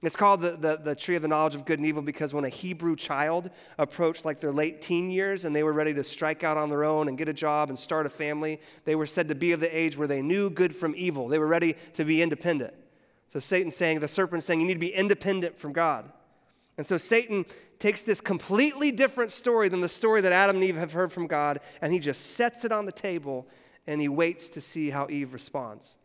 It's 0.00 0.14
called 0.14 0.42
the, 0.42 0.52
the, 0.52 0.76
the, 0.76 0.94
tree 0.94 1.16
of 1.16 1.22
the 1.22 1.28
knowledge 1.28 1.56
of 1.56 1.64
good 1.64 1.80
and 1.80 1.86
evil 1.86 2.02
because 2.02 2.32
when 2.32 2.44
a 2.44 2.48
Hebrew 2.48 2.94
child 2.94 3.50
approached 3.78 4.24
like 4.24 4.38
their 4.38 4.52
late 4.52 4.80
teen 4.80 5.10
years 5.10 5.44
and 5.44 5.56
they 5.56 5.64
were 5.64 5.72
ready 5.72 5.92
to 5.94 6.04
strike 6.04 6.44
out 6.44 6.56
on 6.56 6.70
their 6.70 6.84
own 6.84 7.08
and 7.08 7.18
get 7.18 7.28
a 7.28 7.32
job 7.32 7.68
and 7.68 7.76
start 7.76 8.06
a 8.06 8.10
family, 8.10 8.60
they 8.84 8.94
were 8.94 9.06
said 9.06 9.28
to 9.28 9.34
be 9.34 9.50
of 9.50 9.58
the 9.58 9.76
age 9.76 9.96
where 9.96 10.06
they 10.06 10.22
knew 10.22 10.50
good 10.50 10.74
from 10.74 10.94
evil. 10.96 11.26
They 11.26 11.40
were 11.40 11.48
ready 11.48 11.74
to 11.94 12.04
be 12.04 12.22
independent. 12.22 12.74
So 13.26 13.40
Satan's 13.40 13.74
saying, 13.74 13.98
the 13.98 14.06
serpent's 14.06 14.46
saying, 14.46 14.60
you 14.60 14.68
need 14.68 14.74
to 14.74 14.80
be 14.80 14.94
independent 14.94 15.58
from 15.58 15.72
God. 15.72 16.10
And 16.76 16.86
so 16.86 16.96
Satan 16.96 17.44
takes 17.80 18.02
this 18.02 18.20
completely 18.20 18.92
different 18.92 19.32
story 19.32 19.68
than 19.68 19.80
the 19.80 19.88
story 19.88 20.20
that 20.20 20.32
Adam 20.32 20.56
and 20.56 20.64
Eve 20.64 20.76
have 20.76 20.92
heard 20.92 21.10
from 21.10 21.26
God, 21.26 21.58
and 21.82 21.92
he 21.92 21.98
just 21.98 22.34
sets 22.36 22.64
it 22.64 22.70
on 22.70 22.86
the 22.86 22.92
table 22.92 23.48
and 23.86 24.00
he 24.00 24.08
waits 24.08 24.50
to 24.50 24.60
see 24.60 24.90
how 24.90 25.08
Eve 25.10 25.32
responds. 25.32 25.96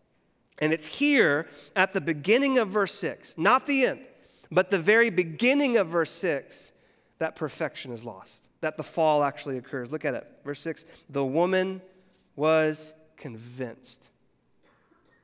And 0.60 0.72
it's 0.72 0.88
here 0.88 1.48
at 1.76 1.94
the 1.94 2.02
beginning 2.02 2.58
of 2.58 2.70
verse 2.70 2.94
6, 2.94 3.38
not 3.38 3.66
the 3.66 3.86
end, 3.86 4.02
but 4.52 4.70
the 4.70 4.80
very 4.80 5.10
beginning 5.10 5.78
of 5.78 5.88
verse 5.88 6.12
6, 6.12 6.72
that 7.18 7.36
perfection 7.36 7.92
is 7.92 8.06
lost, 8.06 8.50
that 8.62 8.78
the 8.78 8.84
fall 8.84 9.24
actually 9.24 9.58
occurs. 9.58 9.92
Look 9.92 10.06
at 10.06 10.14
it. 10.14 10.28
Verse 10.46 10.60
6 10.60 10.86
The 11.10 11.26
woman 11.26 11.82
was 12.36 12.94
convinced. 13.18 14.10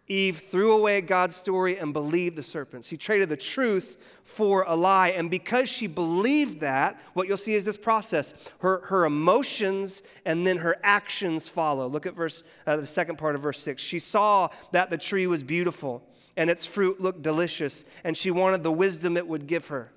Eve 0.09 0.37
threw 0.37 0.75
away 0.75 1.01
God's 1.01 1.35
story 1.35 1.77
and 1.77 1.93
believed 1.93 2.35
the 2.35 2.43
serpent. 2.43 2.83
She 2.83 2.97
traded 2.97 3.29
the 3.29 3.37
truth 3.37 4.19
for 4.23 4.65
a 4.67 4.75
lie. 4.75 5.09
And 5.09 5.29
because 5.29 5.69
she 5.69 5.85
believed 5.85 6.61
that, 6.61 6.99
what 7.13 7.27
you'll 7.27 7.37
see 7.37 7.53
is 7.53 7.63
this 7.63 7.77
process. 7.77 8.51
Her, 8.59 8.81
her 8.87 9.05
emotions 9.05 10.01
and 10.25 10.47
then 10.47 10.57
her 10.57 10.77
actions 10.81 11.47
follow. 11.47 11.87
Look 11.87 12.07
at 12.07 12.15
verse, 12.15 12.43
uh, 12.65 12.77
the 12.77 12.87
second 12.87 13.17
part 13.17 13.35
of 13.35 13.41
verse 13.41 13.59
6. 13.59 13.81
She 13.81 13.99
saw 13.99 14.49
that 14.71 14.89
the 14.89 14.97
tree 14.97 15.27
was 15.27 15.43
beautiful 15.43 16.03
and 16.35 16.49
its 16.49 16.65
fruit 16.65 17.01
looked 17.01 17.21
delicious, 17.21 17.83
and 18.03 18.15
she 18.15 18.31
wanted 18.31 18.63
the 18.63 18.71
wisdom 18.71 19.17
it 19.17 19.27
would 19.27 19.45
give 19.45 19.67
her. 19.67 19.91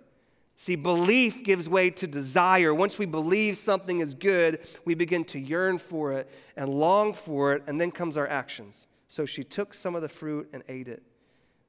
See, 0.56 0.74
belief 0.74 1.44
gives 1.44 1.68
way 1.68 1.90
to 1.90 2.06
desire. 2.06 2.74
Once 2.74 2.98
we 2.98 3.06
believe 3.06 3.56
something 3.56 4.00
is 4.00 4.14
good, 4.14 4.58
we 4.84 4.94
begin 4.94 5.24
to 5.26 5.38
yearn 5.38 5.78
for 5.78 6.12
it 6.12 6.28
and 6.56 6.68
long 6.68 7.14
for 7.14 7.54
it, 7.54 7.62
and 7.68 7.80
then 7.80 7.92
comes 7.92 8.16
our 8.16 8.26
actions. 8.26 8.88
So 9.12 9.26
she 9.26 9.44
took 9.44 9.74
some 9.74 9.94
of 9.94 10.00
the 10.00 10.08
fruit 10.08 10.48
and 10.54 10.62
ate 10.68 10.88
it. 10.88 11.02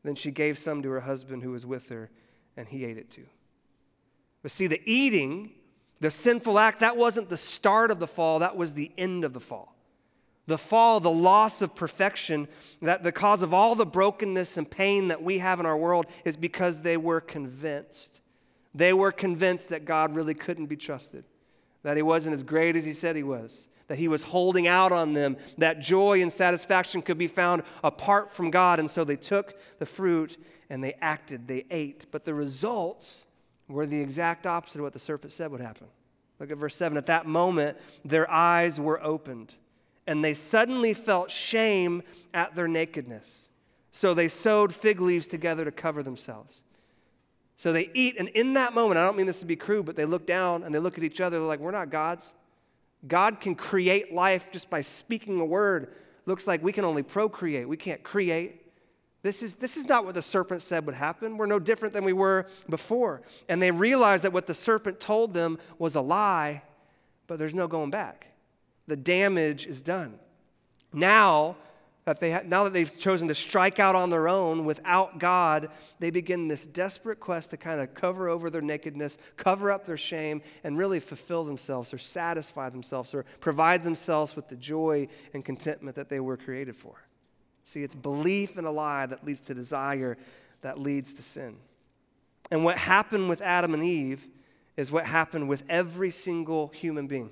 Then 0.01 0.15
she 0.15 0.31
gave 0.31 0.57
some 0.57 0.81
to 0.81 0.89
her 0.91 1.01
husband 1.01 1.43
who 1.43 1.51
was 1.51 1.65
with 1.65 1.89
her, 1.89 2.09
and 2.55 2.69
he 2.69 2.85
ate 2.85 2.97
it 2.97 3.11
too. 3.11 3.25
But 4.41 4.51
see, 4.51 4.65
the 4.65 4.81
eating, 4.85 5.51
the 5.99 6.09
sinful 6.09 6.57
act, 6.57 6.79
that 6.79 6.95
wasn't 6.95 7.27
the 7.27 7.35
start 7.35 7.91
of 7.91 7.99
the 7.99 8.07
fall, 8.07 8.39
that 8.39 8.55
was 8.55 8.75
the 8.75 8.93
end 8.97 9.25
of 9.25 9.33
the 9.33 9.41
fall. 9.41 9.75
The 10.47 10.57
fall, 10.57 11.01
the 11.01 11.11
loss 11.11 11.61
of 11.61 11.75
perfection, 11.75 12.47
that 12.81 13.03
the 13.03 13.11
cause 13.11 13.41
of 13.41 13.53
all 13.53 13.75
the 13.75 13.85
brokenness 13.85 14.55
and 14.55 14.71
pain 14.71 15.09
that 15.09 15.21
we 15.21 15.39
have 15.39 15.59
in 15.59 15.65
our 15.65 15.77
world 15.77 16.05
is 16.23 16.37
because 16.37 16.79
they 16.79 16.95
were 16.95 17.19
convinced. 17.19 18.21
They 18.73 18.93
were 18.93 19.11
convinced 19.11 19.67
that 19.67 19.83
God 19.83 20.15
really 20.15 20.33
couldn't 20.33 20.67
be 20.67 20.77
trusted, 20.77 21.25
that 21.83 21.97
He 21.97 22.03
wasn't 22.03 22.35
as 22.35 22.43
great 22.43 22.77
as 22.77 22.85
He 22.85 22.93
said 22.93 23.17
He 23.17 23.23
was, 23.23 23.67
that 23.93 23.99
He 23.99 24.07
was 24.07 24.23
holding 24.23 24.65
out 24.65 24.91
on 24.91 25.13
them, 25.13 25.37
that 25.59 25.79
joy 25.79 26.23
and 26.23 26.31
satisfaction 26.31 27.03
could 27.03 27.19
be 27.19 27.27
found 27.27 27.61
apart 27.83 28.31
from 28.31 28.49
God. 28.49 28.79
And 28.79 28.89
so 28.89 29.03
they 29.03 29.15
took 29.15 29.53
the 29.77 29.85
fruit 29.85 30.35
and 30.67 30.83
they 30.83 30.95
acted, 30.99 31.47
they 31.47 31.65
ate. 31.69 32.07
But 32.09 32.25
the 32.25 32.33
results 32.33 33.27
were 33.67 33.85
the 33.85 34.01
exact 34.01 34.47
opposite 34.47 34.79
of 34.79 34.83
what 34.85 34.93
the 34.93 34.99
serpent 34.99 35.31
said 35.31 35.51
would 35.51 35.61
happen. 35.61 35.85
Look 36.39 36.49
at 36.49 36.57
verse 36.57 36.75
7. 36.75 36.97
At 36.97 37.05
that 37.05 37.27
moment, 37.27 37.77
their 38.03 38.27
eyes 38.31 38.81
were 38.81 38.99
opened 39.03 39.53
and 40.07 40.25
they 40.25 40.33
suddenly 40.33 40.95
felt 40.95 41.29
shame 41.29 42.01
at 42.33 42.55
their 42.55 42.67
nakedness. 42.67 43.51
So 43.91 44.15
they 44.15 44.27
sewed 44.27 44.73
fig 44.73 45.01
leaves 45.01 45.27
together 45.27 45.65
to 45.65 45.71
cover 45.71 46.01
themselves. 46.01 46.63
So 47.57 47.71
they 47.71 47.91
eat, 47.93 48.15
and 48.17 48.29
in 48.29 48.55
that 48.55 48.73
moment, 48.73 48.97
I 48.97 49.05
don't 49.05 49.17
mean 49.17 49.27
this 49.27 49.41
to 49.41 49.45
be 49.45 49.55
crude, 49.55 49.85
but 49.85 49.95
they 49.95 50.05
look 50.05 50.25
down 50.25 50.63
and 50.63 50.73
they 50.73 50.79
look 50.79 50.97
at 50.97 51.03
each 51.03 51.21
other. 51.21 51.37
They're 51.37 51.47
like, 51.47 51.59
We're 51.59 51.69
not 51.69 51.91
gods. 51.91 52.33
God 53.07 53.39
can 53.39 53.55
create 53.55 54.13
life 54.13 54.51
just 54.51 54.69
by 54.69 54.81
speaking 54.81 55.39
a 55.39 55.45
word. 55.45 55.93
Looks 56.25 56.47
like 56.47 56.63
we 56.63 56.71
can 56.71 56.85
only 56.85 57.03
procreate, 57.03 57.67
we 57.67 57.77
can't 57.77 58.03
create. 58.03 58.61
This 59.23 59.41
is, 59.41 59.55
this 59.55 59.77
is 59.77 59.85
not 59.85 60.03
what 60.03 60.15
the 60.15 60.21
serpent 60.21 60.61
said 60.61 60.85
would 60.85 60.95
happen. 60.95 61.37
We're 61.37 61.45
no 61.45 61.59
different 61.59 61.93
than 61.93 62.03
we 62.03 62.11
were 62.11 62.45
before. 62.69 63.21
And 63.47 63.61
they 63.61 63.71
realized 63.71 64.25
that 64.25 64.33
what 64.33 64.47
the 64.47 64.53
serpent 64.53 64.99
told 64.99 65.33
them 65.33 65.59
was 65.79 65.95
a 65.95 66.01
lie, 66.01 66.61
but 67.27 67.39
there's 67.39 67.55
no 67.55 67.67
going 67.67 67.89
back 67.89 68.27
the 68.85 68.97
damage 68.97 69.65
is 69.65 69.81
done. 69.81 70.19
Now 70.91 71.55
that, 72.05 72.19
they 72.19 72.31
ha- 72.31 72.41
now 72.45 72.63
that 72.65 72.73
they've 72.73 72.99
chosen 72.99 73.27
to 73.29 73.35
strike 73.35 73.79
out 73.79 73.95
on 73.95 74.09
their 74.09 74.27
own 74.27 74.65
without 74.65 75.19
God, 75.19 75.69
they 75.99 76.09
begin 76.09 76.47
this 76.47 76.65
desperate 76.65 77.19
quest 77.19 77.51
to 77.51 77.57
kind 77.57 77.79
of 77.79 77.93
cover 77.93 78.27
over 78.27 78.49
their 78.49 78.61
nakedness, 78.61 79.17
cover 79.37 79.71
up 79.71 79.85
their 79.85 79.97
shame, 79.97 80.41
and 80.63 80.77
really 80.77 80.99
fulfill 80.99 81.43
themselves 81.45 81.93
or 81.93 81.97
satisfy 81.97 82.69
themselves 82.69 83.13
or 83.13 83.23
provide 83.39 83.83
themselves 83.83 84.35
with 84.35 84.47
the 84.49 84.55
joy 84.55 85.07
and 85.33 85.45
contentment 85.45 85.95
that 85.95 86.09
they 86.09 86.19
were 86.19 86.37
created 86.37 86.75
for. 86.75 86.95
See, 87.63 87.83
it's 87.83 87.95
belief 87.95 88.57
in 88.57 88.65
a 88.65 88.71
lie 88.71 89.05
that 89.05 89.25
leads 89.25 89.41
to 89.41 89.53
desire 89.53 90.17
that 90.61 90.79
leads 90.79 91.13
to 91.13 91.21
sin. 91.21 91.57
And 92.51 92.65
what 92.65 92.77
happened 92.77 93.29
with 93.29 93.41
Adam 93.41 93.73
and 93.73 93.83
Eve 93.83 94.27
is 94.75 94.91
what 94.91 95.05
happened 95.05 95.47
with 95.47 95.63
every 95.69 96.09
single 96.09 96.69
human 96.69 97.07
being 97.07 97.31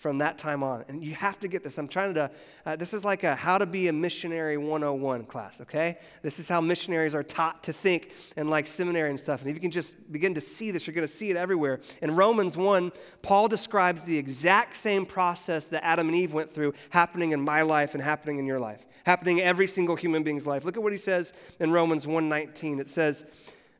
from 0.00 0.16
that 0.16 0.38
time 0.38 0.62
on. 0.62 0.82
And 0.88 1.04
you 1.04 1.14
have 1.14 1.38
to 1.40 1.48
get 1.48 1.62
this. 1.62 1.76
I'm 1.76 1.86
trying 1.86 2.14
to, 2.14 2.30
uh, 2.64 2.74
this 2.74 2.94
is 2.94 3.04
like 3.04 3.22
a 3.22 3.36
how 3.36 3.58
to 3.58 3.66
be 3.66 3.88
a 3.88 3.92
missionary 3.92 4.56
101 4.56 5.24
class, 5.24 5.60
okay? 5.60 5.98
This 6.22 6.38
is 6.38 6.48
how 6.48 6.62
missionaries 6.62 7.14
are 7.14 7.22
taught 7.22 7.64
to 7.64 7.74
think 7.74 8.10
and 8.34 8.48
like 8.48 8.66
seminary 8.66 9.10
and 9.10 9.20
stuff. 9.20 9.42
And 9.42 9.50
if 9.50 9.56
you 9.56 9.60
can 9.60 9.70
just 9.70 10.10
begin 10.10 10.32
to 10.36 10.40
see 10.40 10.70
this, 10.70 10.86
you're 10.86 10.94
going 10.94 11.06
to 11.06 11.12
see 11.12 11.30
it 11.30 11.36
everywhere. 11.36 11.80
In 12.00 12.16
Romans 12.16 12.56
1, 12.56 12.92
Paul 13.20 13.48
describes 13.48 14.00
the 14.00 14.16
exact 14.16 14.74
same 14.76 15.04
process 15.04 15.66
that 15.66 15.84
Adam 15.84 16.08
and 16.08 16.16
Eve 16.16 16.32
went 16.32 16.50
through 16.50 16.72
happening 16.88 17.32
in 17.32 17.40
my 17.42 17.60
life 17.60 17.92
and 17.92 18.02
happening 18.02 18.38
in 18.38 18.46
your 18.46 18.58
life, 18.58 18.86
happening 19.04 19.36
in 19.36 19.44
every 19.44 19.66
single 19.66 19.96
human 19.96 20.22
being's 20.22 20.46
life. 20.46 20.64
Look 20.64 20.78
at 20.78 20.82
what 20.82 20.92
he 20.92 20.98
says 20.98 21.34
in 21.60 21.72
Romans 21.72 22.06
1:19. 22.06 22.80
It 22.80 22.88
says, 22.88 23.26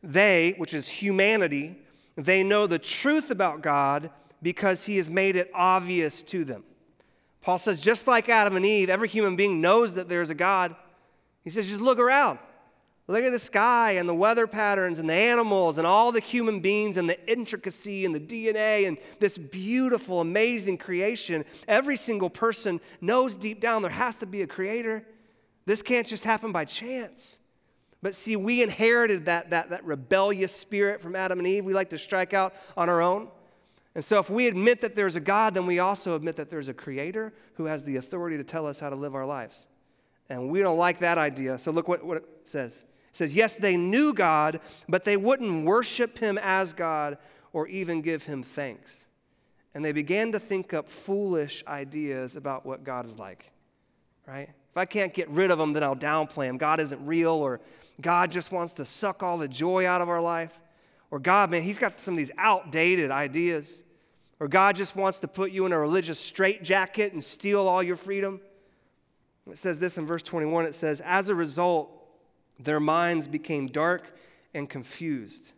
"They, 0.02 0.52
which 0.58 0.74
is 0.74 0.86
humanity, 0.86 1.78
they 2.14 2.42
know 2.42 2.66
the 2.66 2.78
truth 2.78 3.30
about 3.30 3.62
God 3.62 4.10
because 4.42 4.86
he 4.86 4.96
has 4.96 5.10
made 5.10 5.36
it 5.36 5.50
obvious 5.54 6.22
to 6.24 6.44
them. 6.44 6.64
Paul 7.40 7.58
says, 7.58 7.80
just 7.80 8.06
like 8.06 8.28
Adam 8.28 8.56
and 8.56 8.66
Eve, 8.66 8.90
every 8.90 9.08
human 9.08 9.36
being 9.36 9.60
knows 9.60 9.94
that 9.94 10.08
there's 10.08 10.30
a 10.30 10.34
God. 10.34 10.74
He 11.42 11.50
says, 11.50 11.68
just 11.68 11.80
look 11.80 11.98
around. 11.98 12.38
Look 13.06 13.24
at 13.24 13.32
the 13.32 13.40
sky 13.40 13.92
and 13.92 14.08
the 14.08 14.14
weather 14.14 14.46
patterns 14.46 15.00
and 15.00 15.08
the 15.08 15.14
animals 15.14 15.78
and 15.78 15.86
all 15.86 16.12
the 16.12 16.20
human 16.20 16.60
beings 16.60 16.96
and 16.96 17.08
the 17.08 17.30
intricacy 17.30 18.04
and 18.04 18.14
the 18.14 18.20
DNA 18.20 18.86
and 18.86 18.98
this 19.18 19.36
beautiful, 19.36 20.20
amazing 20.20 20.78
creation. 20.78 21.44
Every 21.66 21.96
single 21.96 22.30
person 22.30 22.80
knows 23.00 23.34
deep 23.34 23.60
down 23.60 23.82
there 23.82 23.90
has 23.90 24.18
to 24.18 24.26
be 24.26 24.42
a 24.42 24.46
creator. 24.46 25.04
This 25.66 25.82
can't 25.82 26.06
just 26.06 26.22
happen 26.22 26.52
by 26.52 26.66
chance. 26.66 27.40
But 28.02 28.14
see, 28.14 28.36
we 28.36 28.62
inherited 28.62 29.26
that, 29.26 29.50
that, 29.50 29.70
that 29.70 29.84
rebellious 29.84 30.54
spirit 30.54 31.00
from 31.00 31.16
Adam 31.16 31.38
and 31.38 31.48
Eve. 31.48 31.64
We 31.64 31.74
like 31.74 31.90
to 31.90 31.98
strike 31.98 32.32
out 32.32 32.54
on 32.76 32.88
our 32.88 33.02
own. 33.02 33.28
And 33.94 34.04
so, 34.04 34.20
if 34.20 34.30
we 34.30 34.46
admit 34.46 34.80
that 34.82 34.94
there's 34.94 35.16
a 35.16 35.20
God, 35.20 35.54
then 35.54 35.66
we 35.66 35.80
also 35.80 36.14
admit 36.14 36.36
that 36.36 36.48
there's 36.48 36.68
a 36.68 36.74
creator 36.74 37.32
who 37.54 37.64
has 37.64 37.84
the 37.84 37.96
authority 37.96 38.36
to 38.36 38.44
tell 38.44 38.66
us 38.66 38.78
how 38.78 38.90
to 38.90 38.96
live 38.96 39.14
our 39.14 39.26
lives. 39.26 39.68
And 40.28 40.48
we 40.48 40.60
don't 40.60 40.78
like 40.78 41.00
that 41.00 41.18
idea. 41.18 41.58
So, 41.58 41.72
look 41.72 41.88
what, 41.88 42.04
what 42.04 42.18
it 42.18 42.24
says. 42.42 42.84
It 43.10 43.16
says, 43.16 43.34
Yes, 43.34 43.56
they 43.56 43.76
knew 43.76 44.14
God, 44.14 44.60
but 44.88 45.04
they 45.04 45.16
wouldn't 45.16 45.66
worship 45.66 46.18
him 46.18 46.38
as 46.40 46.72
God 46.72 47.18
or 47.52 47.66
even 47.66 48.00
give 48.00 48.26
him 48.26 48.44
thanks. 48.44 49.08
And 49.74 49.84
they 49.84 49.92
began 49.92 50.32
to 50.32 50.40
think 50.40 50.72
up 50.72 50.88
foolish 50.88 51.64
ideas 51.66 52.36
about 52.36 52.64
what 52.64 52.84
God 52.84 53.06
is 53.06 53.18
like, 53.18 53.50
right? 54.26 54.50
If 54.70 54.76
I 54.76 54.84
can't 54.84 55.12
get 55.12 55.28
rid 55.28 55.50
of 55.50 55.58
him, 55.58 55.72
then 55.72 55.82
I'll 55.82 55.96
downplay 55.96 56.46
him. 56.46 56.58
God 56.58 56.78
isn't 56.78 57.04
real, 57.04 57.32
or 57.32 57.60
God 58.00 58.30
just 58.30 58.52
wants 58.52 58.74
to 58.74 58.84
suck 58.84 59.22
all 59.22 59.36
the 59.36 59.48
joy 59.48 59.86
out 59.86 60.00
of 60.00 60.08
our 60.08 60.20
life. 60.20 60.60
Or 61.10 61.18
God, 61.18 61.50
man, 61.50 61.62
he's 61.62 61.78
got 61.78 61.98
some 61.98 62.14
of 62.14 62.18
these 62.18 62.30
outdated 62.38 63.10
ideas. 63.10 63.82
Or 64.38 64.48
God 64.48 64.76
just 64.76 64.96
wants 64.96 65.20
to 65.20 65.28
put 65.28 65.50
you 65.50 65.66
in 65.66 65.72
a 65.72 65.78
religious 65.78 66.18
straitjacket 66.18 67.12
and 67.12 67.22
steal 67.22 67.66
all 67.66 67.82
your 67.82 67.96
freedom. 67.96 68.40
It 69.48 69.58
says 69.58 69.78
this 69.78 69.98
in 69.98 70.06
verse 70.06 70.22
21 70.22 70.66
it 70.66 70.74
says, 70.74 71.00
As 71.00 71.28
a 71.28 71.34
result, 71.34 71.90
their 72.58 72.80
minds 72.80 73.26
became 73.26 73.66
dark 73.66 74.16
and 74.54 74.68
confused. 74.68 75.52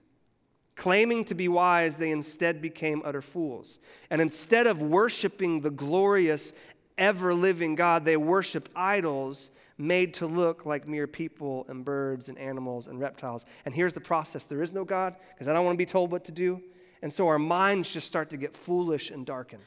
Claiming 0.75 1.25
to 1.27 1.35
be 1.35 1.49
wise, 1.49 1.99
they 1.99 2.11
instead 2.11 2.63
became 2.63 3.03
utter 3.05 3.23
fools. 3.23 3.79
And 4.11 4.21
instead 4.21 4.67
of 4.67 4.81
worshiping 4.81 5.61
the 5.61 5.71
glorious, 5.71 6.53
ever 6.97 7.35
living 7.35 7.75
God, 7.75 8.05
they 8.05 8.17
worshiped 8.17 8.71
idols 8.75 9.51
made 9.83 10.15
to 10.15 10.27
look 10.27 10.65
like 10.65 10.87
mere 10.87 11.07
people 11.07 11.67
and 11.69 11.85
birds 11.85 12.29
and 12.29 12.39
animals 12.39 12.87
and 12.87 13.01
reptiles. 13.01 13.45
And 13.65 13.75
here's 13.75 13.93
the 13.93 14.01
process 14.01 14.45
there 14.45 14.63
is 14.63 14.73
no 14.73 14.85
God 14.85 15.15
because 15.35 15.49
I 15.49 15.53
don't 15.53 15.65
want 15.65 15.75
to 15.75 15.79
be 15.79 15.91
told 15.91 16.11
what 16.13 16.25
to 16.27 16.33
do. 16.33 16.63
And 17.03 17.13
so 17.13 17.27
our 17.29 17.39
minds 17.39 17.93
just 17.93 18.07
start 18.07 18.31
to 18.31 18.37
get 18.37 18.55
foolish 18.55 19.11
and 19.11 19.27
darkened. 19.27 19.65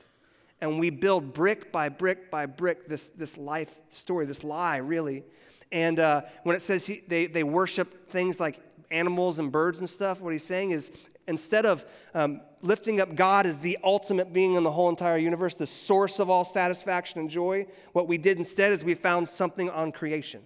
And 0.61 0.79
we 0.79 0.89
build 0.89 1.33
brick 1.33 1.71
by 1.71 1.89
brick 1.89 2.31
by 2.31 2.45
brick 2.45 2.87
this, 2.87 3.07
this 3.07 3.37
life 3.37 3.75
story, 3.89 4.25
this 4.25 4.43
lie, 4.43 4.77
really. 4.77 5.25
And 5.71 5.99
uh, 5.99 6.21
when 6.43 6.55
it 6.55 6.61
says 6.61 6.85
he, 6.85 7.01
they, 7.07 7.27
they 7.27 7.43
worship 7.43 8.07
things 8.07 8.39
like 8.39 8.61
animals 8.89 9.39
and 9.39 9.51
birds 9.51 9.79
and 9.79 9.89
stuff, 9.89 10.21
what 10.21 10.31
he's 10.31 10.45
saying 10.45 10.71
is 10.71 11.09
instead 11.27 11.65
of 11.65 11.85
um, 12.13 12.41
lifting 12.61 13.01
up 13.01 13.15
God 13.15 13.45
as 13.45 13.59
the 13.59 13.77
ultimate 13.83 14.33
being 14.33 14.55
in 14.55 14.63
the 14.63 14.71
whole 14.71 14.89
entire 14.89 15.17
universe, 15.17 15.55
the 15.55 15.67
source 15.67 16.19
of 16.19 16.29
all 16.29 16.45
satisfaction 16.45 17.19
and 17.19 17.29
joy, 17.29 17.67
what 17.93 18.07
we 18.07 18.17
did 18.17 18.37
instead 18.37 18.71
is 18.71 18.83
we 18.83 18.93
found 18.93 19.27
something 19.27 19.69
on 19.69 19.91
creation. 19.91 20.41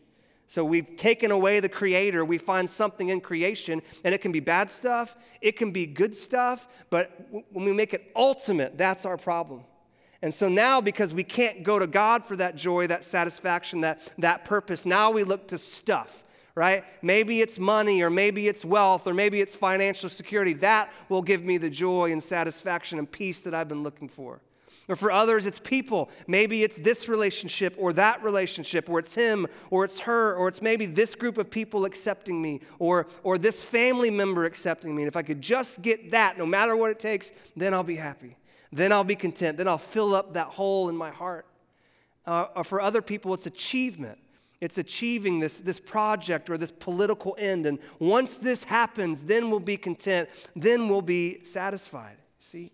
So 0.48 0.66
we've 0.66 0.96
taken 0.98 1.30
away 1.30 1.60
the 1.60 1.70
creator, 1.70 2.26
we 2.26 2.40
find 2.40 2.68
something 2.68 3.10
in 3.10 3.22
creation, 3.22 3.84
and 4.04 4.16
it 4.16 4.22
can 4.22 4.32
be 4.32 4.40
bad 4.40 4.72
stuff, 4.72 5.16
it 5.42 5.56
can 5.56 5.72
be 5.72 5.86
good 5.86 6.16
stuff, 6.16 6.68
but 6.90 7.28
when 7.30 7.66
we 7.66 7.72
make 7.72 7.94
it 7.94 8.12
ultimate, 8.16 8.76
that's 8.76 9.06
our 9.06 9.18
problem. 9.18 9.64
And 10.22 10.34
so 10.34 10.50
now, 10.50 10.82
because 10.82 11.14
we 11.14 11.24
can't 11.24 11.64
go 11.64 11.78
to 11.78 11.88
God 11.88 12.26
for 12.26 12.36
that 12.38 12.56
joy, 12.56 12.88
that 12.88 13.04
satisfaction, 13.04 13.82
that, 13.82 14.12
that 14.18 14.44
purpose, 14.44 14.86
now 14.86 15.12
we 15.12 15.24
look 15.24 15.48
to 15.50 15.58
stuff 15.58 16.24
right? 16.60 16.84
Maybe 17.02 17.40
it's 17.40 17.58
money, 17.58 18.04
or 18.04 18.10
maybe 18.10 18.50
it's 18.50 18.66
wealth, 18.66 19.08
or 19.08 19.14
maybe 19.14 19.40
it's 19.40 19.56
financial 19.56 20.10
security. 20.10 20.52
That 20.56 20.92
will 21.08 21.22
give 21.22 21.42
me 21.42 21.58
the 21.58 21.70
joy 21.70 22.12
and 22.12 22.22
satisfaction 22.22 23.00
and 23.00 23.10
peace 23.10 23.40
that 23.44 23.54
I've 23.54 23.70
been 23.70 23.82
looking 23.82 24.10
for. 24.10 24.42
Or 24.90 24.98
for 24.98 25.10
others, 25.10 25.46
it's 25.46 25.58
people. 25.58 26.10
Maybe 26.28 26.64
it's 26.64 26.78
this 26.78 27.08
relationship 27.08 27.76
or 27.78 27.94
that 27.94 28.22
relationship, 28.24 28.90
or 28.90 29.00
it's 29.00 29.16
him 29.16 29.48
or 29.72 29.86
it's 29.86 30.02
her, 30.02 30.36
or 30.36 30.50
it's 30.50 30.62
maybe 30.62 30.86
this 30.86 31.16
group 31.16 31.38
of 31.38 31.50
people 31.50 31.86
accepting 31.86 32.42
me, 32.42 32.60
or, 32.78 33.08
or 33.24 33.38
this 33.38 33.64
family 33.64 34.12
member 34.12 34.44
accepting 34.44 34.94
me. 34.94 35.04
And 35.04 35.08
if 35.08 35.16
I 35.16 35.22
could 35.22 35.42
just 35.42 35.82
get 35.82 36.12
that, 36.12 36.38
no 36.38 36.46
matter 36.46 36.76
what 36.76 36.92
it 36.92 37.00
takes, 37.00 37.32
then 37.56 37.74
I'll 37.74 37.84
be 37.84 37.96
happy. 37.96 38.36
Then 38.74 38.92
I'll 38.92 39.06
be 39.06 39.16
content. 39.16 39.58
Then 39.58 39.70
I'll 39.70 39.78
fill 39.78 40.14
up 40.14 40.34
that 40.34 40.48
hole 40.48 40.90
in 40.90 40.98
my 40.98 41.10
heart. 41.10 41.46
Uh, 42.26 42.48
or 42.54 42.66
for 42.66 42.82
other 42.82 43.02
people, 43.02 43.34
it's 43.34 43.46
achievement. 43.46 44.20
It's 44.62 44.78
achieving 44.78 45.40
this, 45.40 45.60
this 45.60 45.80
project 45.80 46.50
or 46.50 46.58
this 46.58 46.72
political 46.72 47.36
end. 47.40 47.66
And 47.66 47.80
once 48.00 48.38
this 48.38 48.66
happens, 48.66 49.24
then 49.24 49.50
we'll 49.50 49.62
be 49.62 49.78
content. 49.78 50.30
Then 50.56 50.90
we'll 50.90 51.02
be 51.02 51.42
satisfied. 51.42 52.18
See? 52.40 52.72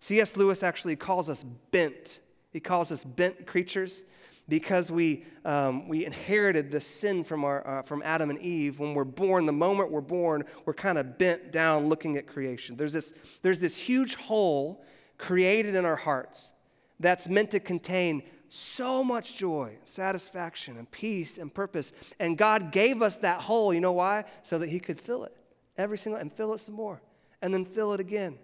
C.S. 0.00 0.36
Lewis 0.36 0.64
actually 0.64 0.96
calls 0.96 1.28
us 1.28 1.44
bent. 1.44 2.20
He 2.52 2.58
calls 2.58 2.90
us 2.90 3.04
bent 3.04 3.46
creatures 3.46 4.02
because 4.48 4.90
we, 4.90 5.24
um, 5.44 5.88
we 5.88 6.04
inherited 6.04 6.72
the 6.72 6.80
sin 6.80 7.22
from, 7.22 7.44
our, 7.44 7.66
uh, 7.66 7.82
from 7.82 8.02
Adam 8.04 8.28
and 8.28 8.40
Eve. 8.40 8.80
When 8.80 8.94
we're 8.94 9.04
born, 9.04 9.46
the 9.46 9.52
moment 9.52 9.92
we're 9.92 10.00
born, 10.00 10.44
we're 10.64 10.74
kind 10.74 10.98
of 10.98 11.18
bent 11.18 11.52
down 11.52 11.88
looking 11.88 12.16
at 12.16 12.26
creation. 12.26 12.76
There's 12.76 12.92
this, 12.92 13.14
there's 13.42 13.60
this 13.60 13.78
huge 13.78 14.16
hole 14.16 14.84
created 15.18 15.76
in 15.76 15.84
our 15.84 15.96
hearts 15.96 16.52
that's 16.98 17.28
meant 17.28 17.52
to 17.52 17.60
contain 17.60 18.24
so 18.52 19.02
much 19.02 19.38
joy, 19.38 19.76
and 19.78 19.88
satisfaction, 19.88 20.76
and 20.76 20.90
peace 20.90 21.38
and 21.38 21.52
purpose. 21.52 21.92
And 22.20 22.36
God 22.36 22.70
gave 22.70 23.00
us 23.00 23.18
that 23.18 23.40
hole. 23.40 23.72
You 23.72 23.80
know 23.80 23.92
why? 23.92 24.24
So 24.42 24.58
that 24.58 24.68
He 24.68 24.78
could 24.78 25.00
fill 25.00 25.24
it 25.24 25.34
every 25.78 25.96
single 25.96 26.20
and 26.20 26.30
fill 26.30 26.52
it 26.52 26.58
some 26.58 26.74
more, 26.74 27.00
and 27.40 27.54
then 27.54 27.64
fill 27.64 27.94
it 27.94 28.00
again. 28.00 28.38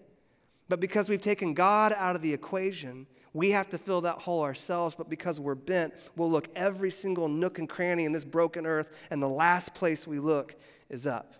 But 0.66 0.80
because 0.80 1.10
we've 1.10 1.20
taken 1.20 1.52
God 1.52 1.92
out 1.92 2.16
of 2.16 2.22
the 2.22 2.32
equation, 2.32 3.06
we 3.34 3.50
have 3.50 3.68
to 3.70 3.78
fill 3.78 4.00
that 4.02 4.20
hole 4.20 4.42
ourselves, 4.42 4.94
but 4.94 5.10
because 5.10 5.38
we're 5.38 5.54
bent, 5.54 5.92
we'll 6.16 6.30
look 6.30 6.48
every 6.56 6.90
single 6.90 7.28
nook 7.28 7.58
and 7.58 7.68
cranny 7.68 8.04
in 8.04 8.12
this 8.12 8.24
broken 8.24 8.64
earth, 8.64 9.08
and 9.10 9.22
the 9.22 9.28
last 9.28 9.74
place 9.74 10.06
we 10.06 10.18
look 10.18 10.54
is 10.88 11.06
up. 11.06 11.34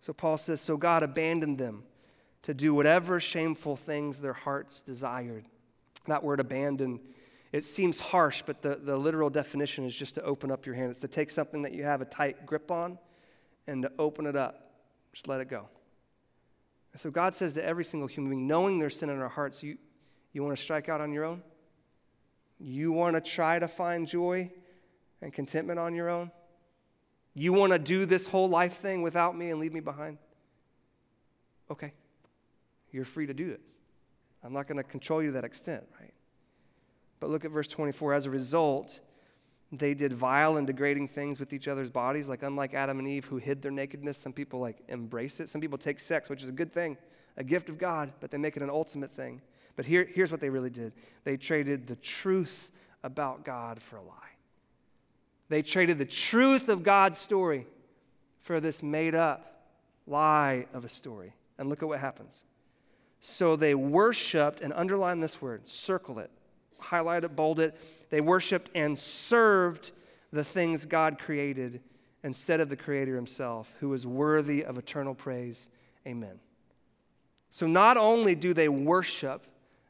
So 0.00 0.12
Paul 0.12 0.36
says, 0.36 0.60
So 0.60 0.76
God 0.76 1.02
abandoned 1.02 1.56
them 1.56 1.84
to 2.42 2.52
do 2.52 2.74
whatever 2.74 3.18
shameful 3.18 3.76
things 3.76 4.20
their 4.20 4.34
hearts 4.34 4.84
desired. 4.84 5.46
That 6.06 6.22
word 6.22 6.38
abandon, 6.38 7.00
it 7.52 7.64
seems 7.64 8.00
harsh, 8.00 8.42
but 8.42 8.62
the, 8.62 8.76
the 8.76 8.96
literal 8.96 9.30
definition 9.30 9.84
is 9.84 9.94
just 9.94 10.16
to 10.16 10.22
open 10.22 10.50
up 10.50 10.66
your 10.66 10.74
hand. 10.74 10.90
It's 10.90 11.00
to 11.00 11.08
take 11.08 11.30
something 11.30 11.62
that 11.62 11.72
you 11.72 11.84
have 11.84 12.00
a 12.00 12.04
tight 12.04 12.44
grip 12.44 12.70
on 12.70 12.98
and 13.66 13.82
to 13.82 13.92
open 13.98 14.26
it 14.26 14.36
up. 14.36 14.72
Just 15.12 15.28
let 15.28 15.40
it 15.40 15.48
go. 15.48 15.68
And 16.92 17.00
so 17.00 17.10
God 17.10 17.34
says 17.34 17.54
to 17.54 17.64
every 17.64 17.84
single 17.84 18.08
human 18.08 18.30
being, 18.30 18.46
knowing 18.46 18.78
there's 18.78 18.98
sin 18.98 19.10
in 19.10 19.20
our 19.20 19.28
hearts, 19.28 19.62
you, 19.62 19.78
you 20.32 20.42
want 20.42 20.56
to 20.56 20.62
strike 20.62 20.88
out 20.88 21.00
on 21.00 21.12
your 21.12 21.24
own? 21.24 21.42
You 22.58 22.92
want 22.92 23.14
to 23.16 23.20
try 23.20 23.58
to 23.58 23.68
find 23.68 24.06
joy 24.06 24.50
and 25.20 25.32
contentment 25.32 25.78
on 25.78 25.94
your 25.94 26.08
own? 26.08 26.30
You 27.34 27.52
want 27.52 27.72
to 27.72 27.78
do 27.78 28.06
this 28.06 28.26
whole 28.26 28.48
life 28.48 28.74
thing 28.74 29.02
without 29.02 29.36
me 29.36 29.50
and 29.50 29.60
leave 29.60 29.72
me 29.72 29.80
behind? 29.80 30.18
Okay. 31.70 31.92
You're 32.90 33.04
free 33.04 33.26
to 33.26 33.34
do 33.34 33.50
it. 33.50 33.60
I'm 34.42 34.52
not 34.52 34.66
going 34.66 34.78
to 34.78 34.84
control 34.84 35.22
you 35.22 35.28
to 35.28 35.32
that 35.34 35.44
extent? 35.44 35.84
But 37.20 37.30
look 37.30 37.44
at 37.44 37.50
verse 37.50 37.68
24. 37.68 38.14
As 38.14 38.26
a 38.26 38.30
result, 38.30 39.00
they 39.72 39.94
did 39.94 40.12
vile 40.12 40.56
and 40.56 40.66
degrading 40.66 41.08
things 41.08 41.40
with 41.40 41.52
each 41.52 41.68
other's 41.68 41.90
bodies. 41.90 42.28
Like, 42.28 42.42
unlike 42.42 42.74
Adam 42.74 42.98
and 42.98 43.08
Eve 43.08 43.26
who 43.26 43.38
hid 43.38 43.62
their 43.62 43.72
nakedness, 43.72 44.18
some 44.18 44.32
people 44.32 44.60
like 44.60 44.78
embrace 44.88 45.40
it. 45.40 45.48
Some 45.48 45.60
people 45.60 45.78
take 45.78 45.98
sex, 45.98 46.28
which 46.28 46.42
is 46.42 46.48
a 46.48 46.52
good 46.52 46.72
thing, 46.72 46.96
a 47.36 47.44
gift 47.44 47.68
of 47.68 47.78
God, 47.78 48.12
but 48.20 48.30
they 48.30 48.38
make 48.38 48.56
it 48.56 48.62
an 48.62 48.70
ultimate 48.70 49.10
thing. 49.10 49.40
But 49.74 49.86
here, 49.86 50.08
here's 50.10 50.30
what 50.30 50.40
they 50.40 50.50
really 50.50 50.70
did 50.70 50.92
they 51.24 51.36
traded 51.36 51.86
the 51.86 51.96
truth 51.96 52.70
about 53.02 53.44
God 53.44 53.80
for 53.80 53.96
a 53.96 54.02
lie. 54.02 54.14
They 55.48 55.62
traded 55.62 55.98
the 55.98 56.06
truth 56.06 56.68
of 56.68 56.82
God's 56.82 57.18
story 57.18 57.66
for 58.40 58.60
this 58.60 58.82
made 58.82 59.14
up 59.14 59.56
lie 60.06 60.66
of 60.72 60.84
a 60.84 60.88
story. 60.88 61.34
And 61.58 61.68
look 61.68 61.82
at 61.82 61.88
what 61.88 62.00
happens. 62.00 62.44
So 63.18 63.56
they 63.56 63.74
worshiped, 63.74 64.60
and 64.60 64.72
underline 64.74 65.20
this 65.20 65.40
word, 65.40 65.66
circle 65.66 66.18
it, 66.18 66.30
highlight 66.78 67.24
it, 67.24 67.36
bold 67.36 67.60
it. 67.60 67.74
They 68.10 68.20
worshiped 68.20 68.70
and 68.74 68.98
served 68.98 69.92
the 70.32 70.44
things 70.44 70.84
God 70.84 71.18
created 71.18 71.80
instead 72.22 72.60
of 72.60 72.68
the 72.68 72.76
Creator 72.76 73.14
Himself, 73.14 73.74
who 73.80 73.92
is 73.94 74.06
worthy 74.06 74.64
of 74.64 74.78
eternal 74.78 75.14
praise. 75.14 75.68
Amen. 76.06 76.40
So 77.50 77.66
not 77.66 77.96
only 77.96 78.34
do 78.34 78.52
they 78.52 78.68
worship, 78.68 79.46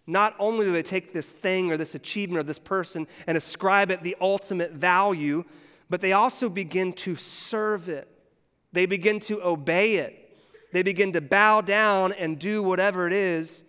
not 0.07 0.35
only 0.39 0.67
do 0.67 0.73
they 0.73 0.83
take 0.83 1.13
this 1.13 1.33
thing 1.33 1.73
or 1.73 1.77
this 1.77 1.95
achievement 1.95 2.41
or 2.41 2.43
this 2.45 2.59
person 2.59 3.07
and 3.27 3.37
ascribe 3.37 3.91
it 3.91 4.03
the 4.03 4.17
ultimate 4.21 4.73
value, 4.73 5.45
but 5.91 6.01
they 6.01 6.13
also 6.13 6.49
begin 6.49 6.93
to 6.93 7.17
serve 7.17 7.89
it. 7.89 8.09
They 8.73 8.87
begin 8.87 9.21
to 9.21 9.43
obey 9.43 9.97
it. 9.97 10.39
They 10.73 10.83
begin 10.83 11.13
to 11.13 11.21
bow 11.21 11.61
down 11.61 12.13
and 12.13 12.39
do 12.39 12.63
whatever 12.63 13.07
it 13.07 13.13
is 13.13 13.65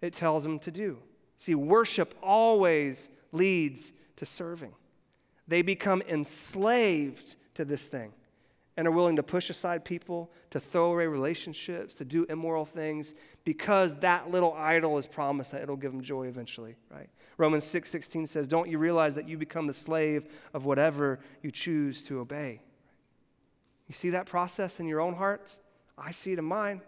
it 0.00 0.12
tells 0.12 0.42
them 0.42 0.58
to 0.60 0.70
do. 0.70 0.98
See, 1.40 1.54
worship 1.54 2.14
always 2.22 3.08
leads 3.32 3.94
to 4.16 4.26
serving. 4.26 4.74
They 5.48 5.62
become 5.62 6.02
enslaved 6.06 7.38
to 7.54 7.64
this 7.64 7.86
thing 7.88 8.12
and 8.76 8.86
are 8.86 8.90
willing 8.90 9.16
to 9.16 9.22
push 9.22 9.48
aside 9.48 9.82
people, 9.82 10.30
to 10.50 10.60
throw 10.60 10.92
away 10.92 11.06
relationships, 11.06 11.94
to 11.94 12.04
do 12.04 12.26
immoral 12.28 12.66
things 12.66 13.14
because 13.44 13.96
that 14.00 14.30
little 14.30 14.52
idol 14.52 14.98
is 14.98 15.06
promised 15.06 15.52
that 15.52 15.62
it'll 15.62 15.78
give 15.78 15.92
them 15.92 16.02
joy 16.02 16.26
eventually, 16.26 16.76
right? 16.90 17.08
Romans 17.38 17.64
6 17.64 17.90
16 17.90 18.26
says, 18.26 18.46
Don't 18.46 18.68
you 18.68 18.76
realize 18.76 19.14
that 19.14 19.26
you 19.26 19.38
become 19.38 19.66
the 19.66 19.72
slave 19.72 20.26
of 20.52 20.66
whatever 20.66 21.20
you 21.40 21.50
choose 21.50 22.02
to 22.02 22.20
obey? 22.20 22.60
You 23.88 23.94
see 23.94 24.10
that 24.10 24.26
process 24.26 24.78
in 24.78 24.86
your 24.86 25.00
own 25.00 25.14
hearts? 25.14 25.62
I 25.96 26.10
see 26.10 26.34
it 26.34 26.38
in 26.38 26.44
mine. 26.44 26.82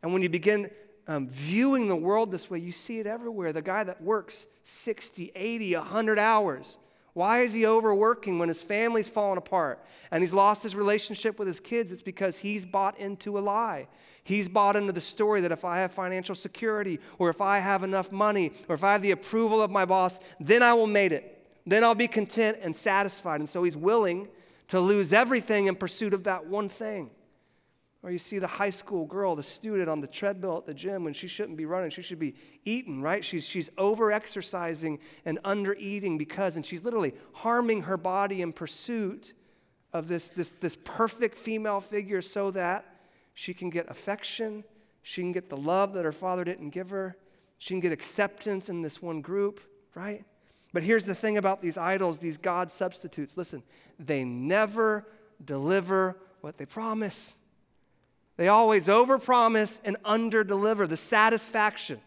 And 0.00 0.12
when 0.12 0.22
you 0.22 0.28
begin 0.28 0.70
um, 1.06 1.28
viewing 1.28 1.88
the 1.88 1.96
world 1.96 2.30
this 2.30 2.50
way, 2.50 2.58
you 2.58 2.72
see 2.72 2.98
it 2.98 3.06
everywhere. 3.06 3.52
The 3.52 3.62
guy 3.62 3.84
that 3.84 4.00
works 4.00 4.46
60, 4.62 5.32
80, 5.34 5.76
100 5.76 6.18
hours 6.18 6.78
why 7.14 7.40
is 7.40 7.52
he 7.52 7.64
overworking 7.64 8.40
when 8.40 8.48
his 8.48 8.60
family's 8.60 9.08
falling 9.08 9.38
apart 9.38 9.82
and 10.10 10.22
he's 10.22 10.34
lost 10.34 10.64
his 10.64 10.74
relationship 10.74 11.38
with 11.38 11.46
his 11.46 11.60
kids? 11.60 11.92
It's 11.92 12.02
because 12.02 12.40
he's 12.40 12.66
bought 12.66 12.98
into 12.98 13.38
a 13.38 13.40
lie. 13.40 13.86
He's 14.24 14.48
bought 14.48 14.74
into 14.74 14.92
the 14.92 15.00
story 15.00 15.40
that 15.42 15.52
if 15.52 15.64
I 15.64 15.78
have 15.78 15.92
financial 15.92 16.34
security 16.34 16.98
or 17.18 17.30
if 17.30 17.40
I 17.40 17.60
have 17.60 17.84
enough 17.84 18.10
money 18.10 18.50
or 18.68 18.74
if 18.74 18.82
I 18.82 18.92
have 18.92 19.02
the 19.02 19.12
approval 19.12 19.62
of 19.62 19.70
my 19.70 19.84
boss, 19.84 20.20
then 20.40 20.62
I 20.62 20.74
will 20.74 20.88
make 20.88 21.12
it. 21.12 21.30
Then 21.66 21.84
I'll 21.84 21.94
be 21.94 22.08
content 22.08 22.58
and 22.60 22.74
satisfied. 22.74 23.38
And 23.38 23.48
so 23.48 23.62
he's 23.62 23.76
willing 23.76 24.28
to 24.68 24.80
lose 24.80 25.12
everything 25.12 25.66
in 25.66 25.76
pursuit 25.76 26.14
of 26.14 26.24
that 26.24 26.46
one 26.46 26.68
thing. 26.68 27.10
Or 28.04 28.10
you 28.10 28.18
see 28.18 28.38
the 28.38 28.46
high 28.46 28.70
school 28.70 29.06
girl, 29.06 29.34
the 29.34 29.42
student 29.42 29.88
on 29.88 30.02
the 30.02 30.06
treadmill 30.06 30.58
at 30.58 30.66
the 30.66 30.74
gym 30.74 31.04
when 31.04 31.14
she 31.14 31.26
shouldn't 31.26 31.56
be 31.56 31.64
running. 31.64 31.88
She 31.88 32.02
should 32.02 32.18
be 32.18 32.34
eating, 32.66 33.00
right? 33.00 33.24
She's, 33.24 33.46
she's 33.46 33.70
over 33.78 34.12
exercising 34.12 34.98
and 35.24 35.38
under 35.42 35.74
eating 35.78 36.18
because, 36.18 36.56
and 36.56 36.66
she's 36.66 36.84
literally 36.84 37.14
harming 37.32 37.84
her 37.84 37.96
body 37.96 38.42
in 38.42 38.52
pursuit 38.52 39.32
of 39.94 40.06
this, 40.06 40.28
this, 40.28 40.50
this 40.50 40.76
perfect 40.84 41.38
female 41.38 41.80
figure 41.80 42.20
so 42.20 42.50
that 42.50 42.84
she 43.32 43.54
can 43.54 43.70
get 43.70 43.90
affection, 43.90 44.64
she 45.02 45.22
can 45.22 45.32
get 45.32 45.48
the 45.48 45.56
love 45.56 45.94
that 45.94 46.04
her 46.04 46.12
father 46.12 46.44
didn't 46.44 46.70
give 46.70 46.90
her, 46.90 47.16
she 47.56 47.72
can 47.72 47.80
get 47.80 47.90
acceptance 47.90 48.68
in 48.68 48.82
this 48.82 49.00
one 49.00 49.22
group, 49.22 49.60
right? 49.94 50.26
But 50.74 50.82
here's 50.82 51.06
the 51.06 51.14
thing 51.14 51.38
about 51.38 51.62
these 51.62 51.78
idols, 51.78 52.18
these 52.18 52.36
God 52.36 52.70
substitutes. 52.70 53.38
Listen, 53.38 53.62
they 53.98 54.24
never 54.24 55.06
deliver 55.42 56.18
what 56.42 56.58
they 56.58 56.66
promise. 56.66 57.38
They 58.36 58.48
always 58.48 58.88
overpromise 58.88 59.80
and 59.84 59.96
underdeliver. 60.04 60.88
The 60.88 60.96
satisfaction, 60.96 61.98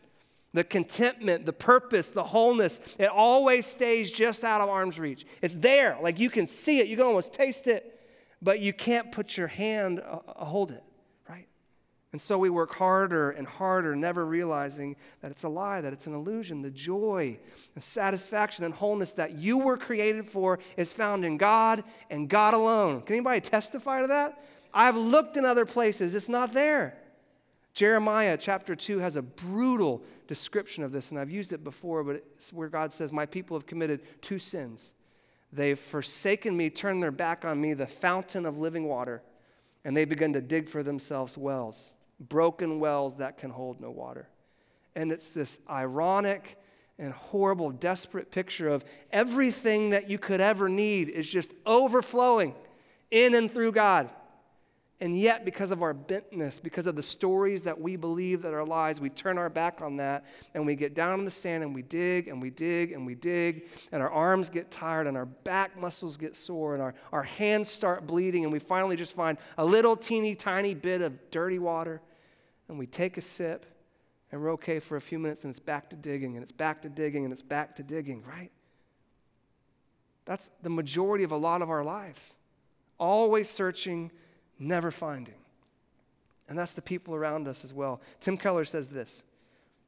the 0.53 0.63
contentment, 0.63 1.45
the 1.45 1.53
purpose, 1.53 2.09
the 2.09 2.23
wholeness, 2.23 2.95
it 2.99 3.09
always 3.09 3.65
stays 3.65 4.11
just 4.11 4.43
out 4.43 4.61
of 4.61 4.69
arm's 4.69 4.99
reach. 4.99 5.25
It's 5.41 5.55
there, 5.55 5.97
like 6.01 6.19
you 6.19 6.29
can 6.29 6.45
see 6.45 6.79
it, 6.79 6.87
you 6.87 6.97
can 6.97 7.05
almost 7.05 7.33
taste 7.33 7.67
it, 7.67 7.93
but 8.41 8.59
you 8.59 8.73
can't 8.73 9.11
put 9.11 9.37
your 9.37 9.47
hand 9.47 9.99
uh, 9.99 10.19
uh 10.27 10.45
hold 10.45 10.71
it, 10.71 10.83
right? 11.29 11.47
And 12.11 12.19
so 12.19 12.37
we 12.37 12.49
work 12.49 12.75
harder 12.75 13.31
and 13.31 13.47
harder, 13.47 13.95
never 13.95 14.25
realizing 14.25 14.95
that 15.21 15.31
it's 15.31 15.43
a 15.43 15.49
lie, 15.49 15.79
that 15.79 15.93
it's 15.93 16.07
an 16.07 16.13
illusion. 16.13 16.61
The 16.61 16.71
joy, 16.71 17.39
the 17.73 17.81
satisfaction, 17.81 18.65
and 18.65 18.73
wholeness 18.73 19.13
that 19.13 19.33
you 19.33 19.59
were 19.59 19.77
created 19.77 20.25
for 20.25 20.59
is 20.75 20.91
found 20.91 21.23
in 21.23 21.37
God 21.37 21.83
and 22.09 22.29
God 22.29 22.53
alone. 22.53 23.01
Can 23.01 23.15
anybody 23.15 23.39
testify 23.41 24.01
to 24.01 24.07
that? 24.07 24.37
I've 24.77 24.95
looked 24.95 25.37
in 25.37 25.43
other 25.43 25.65
places, 25.65 26.13
it's 26.13 26.29
not 26.29 26.53
there. 26.53 26.95
Jeremiah 27.73 28.37
chapter 28.39 28.75
2 28.75 28.99
has 28.99 29.15
a 29.15 29.23
brutal 29.23 30.03
description 30.27 30.83
of 30.83 30.91
this, 30.91 31.09
and 31.09 31.19
I've 31.19 31.31
used 31.31 31.51
it 31.51 31.63
before, 31.63 32.03
but 32.03 32.17
it's 32.17 32.53
where 32.53 32.69
God 32.69 32.93
says, 32.93 33.11
My 33.11 33.25
people 33.25 33.57
have 33.57 33.65
committed 33.65 34.21
two 34.21 34.37
sins. 34.37 34.93
They've 35.51 35.79
forsaken 35.79 36.55
me, 36.55 36.69
turned 36.69 37.01
their 37.01 37.11
back 37.11 37.43
on 37.43 37.59
me, 37.59 37.73
the 37.73 37.87
fountain 37.87 38.45
of 38.45 38.59
living 38.59 38.87
water, 38.87 39.23
and 39.83 39.97
they 39.97 40.05
begin 40.05 40.33
to 40.33 40.41
dig 40.41 40.69
for 40.69 40.83
themselves 40.83 41.39
wells, 41.39 41.95
broken 42.19 42.79
wells 42.79 43.17
that 43.17 43.39
can 43.39 43.49
hold 43.49 43.81
no 43.81 43.89
water. 43.89 44.29
And 44.95 45.11
it's 45.11 45.29
this 45.29 45.59
ironic 45.67 46.55
and 46.99 47.13
horrible, 47.13 47.71
desperate 47.71 48.29
picture 48.29 48.69
of 48.69 48.85
everything 49.11 49.89
that 49.89 50.07
you 50.07 50.19
could 50.19 50.41
ever 50.41 50.69
need 50.69 51.09
is 51.09 51.27
just 51.27 51.55
overflowing 51.65 52.53
in 53.09 53.33
and 53.33 53.51
through 53.51 53.71
God. 53.71 54.11
And 54.99 55.17
yet, 55.17 55.45
because 55.45 55.69
of 55.69 55.83
our 55.83 55.93
bentness, 55.93 56.61
because 56.61 56.87
of 56.87 56.95
the 56.95 57.03
stories 57.03 57.65
that 57.65 57.79
we 57.79 57.95
believe 57.97 58.41
that 58.41 58.55
are 58.55 58.65
lies, 58.65 58.99
we 58.99 59.09
turn 59.09 59.37
our 59.37 59.49
back 59.49 59.79
on 59.79 59.97
that 59.97 60.25
and 60.55 60.65
we 60.65 60.75
get 60.75 60.95
down 60.95 61.19
in 61.19 61.25
the 61.25 61.29
sand 61.31 61.63
and 61.63 61.75
we 61.75 61.83
dig 61.83 62.27
and 62.27 62.41
we 62.41 62.49
dig 62.49 62.91
and 62.93 63.05
we 63.05 63.13
dig, 63.13 63.67
and 63.91 64.01
our 64.01 64.09
arms 64.09 64.49
get 64.49 64.71
tired 64.71 65.05
and 65.05 65.15
our 65.15 65.27
back 65.27 65.79
muscles 65.79 66.17
get 66.17 66.35
sore 66.35 66.73
and 66.73 66.81
our, 66.81 66.95
our 67.11 67.21
hands 67.21 67.69
start 67.69 68.07
bleeding, 68.07 68.43
and 68.43 68.51
we 68.51 68.57
finally 68.57 68.95
just 68.95 69.15
find 69.15 69.37
a 69.59 69.65
little 69.65 69.95
teeny 69.95 70.33
tiny 70.33 70.73
bit 70.73 71.01
of 71.01 71.29
dirty 71.29 71.59
water 71.59 72.01
and 72.67 72.79
we 72.79 72.87
take 72.87 73.17
a 73.17 73.21
sip 73.21 73.65
and 74.31 74.41
we're 74.41 74.51
okay 74.53 74.79
for 74.79 74.97
a 74.97 75.01
few 75.01 75.19
minutes 75.19 75.43
and 75.43 75.51
it's 75.51 75.59
back 75.59 75.89
to 75.91 75.95
digging 75.95 76.35
and 76.35 76.43
it's 76.43 76.51
back 76.51 76.81
to 76.81 76.89
digging 76.89 77.23
and 77.23 77.31
it's 77.31 77.43
back 77.43 77.75
to 77.75 77.83
digging, 77.83 78.23
right? 78.23 78.51
That's 80.25 80.49
the 80.61 80.69
majority 80.69 81.23
of 81.23 81.31
a 81.31 81.37
lot 81.37 81.61
of 81.61 81.69
our 81.69 81.83
lives. 81.83 82.37
Always 82.99 83.49
searching 83.49 84.11
never 84.59 84.91
finding. 84.91 85.35
And 86.49 86.57
that's 86.57 86.73
the 86.73 86.81
people 86.81 87.13
around 87.13 87.47
us 87.47 87.63
as 87.65 87.73
well. 87.73 88.01
Tim 88.19 88.37
Keller 88.37 88.65
says 88.65 88.87
this. 88.87 89.25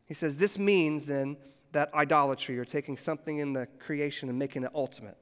He 0.05 0.13
says, 0.13 0.35
This 0.35 0.59
means 0.59 1.05
then 1.05 1.37
that 1.71 1.93
idolatry 1.93 2.57
or 2.57 2.65
taking 2.65 2.97
something 2.97 3.37
in 3.37 3.53
the 3.53 3.67
creation 3.79 4.27
and 4.29 4.37
making 4.37 4.63
it 4.63 4.71
ultimate. 4.73 5.17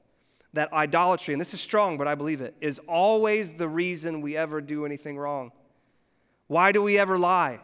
That 0.54 0.72
idolatry, 0.72 1.34
and 1.34 1.40
this 1.40 1.52
is 1.52 1.60
strong, 1.60 1.98
but 1.98 2.08
I 2.08 2.14
believe 2.14 2.40
it, 2.40 2.54
is 2.60 2.80
always 2.88 3.54
the 3.54 3.68
reason 3.68 4.22
we 4.22 4.36
ever 4.36 4.60
do 4.60 4.86
anything 4.86 5.18
wrong. 5.18 5.52
Why 6.46 6.72
do 6.72 6.82
we 6.82 6.98
ever 6.98 7.18
lie? 7.18 7.60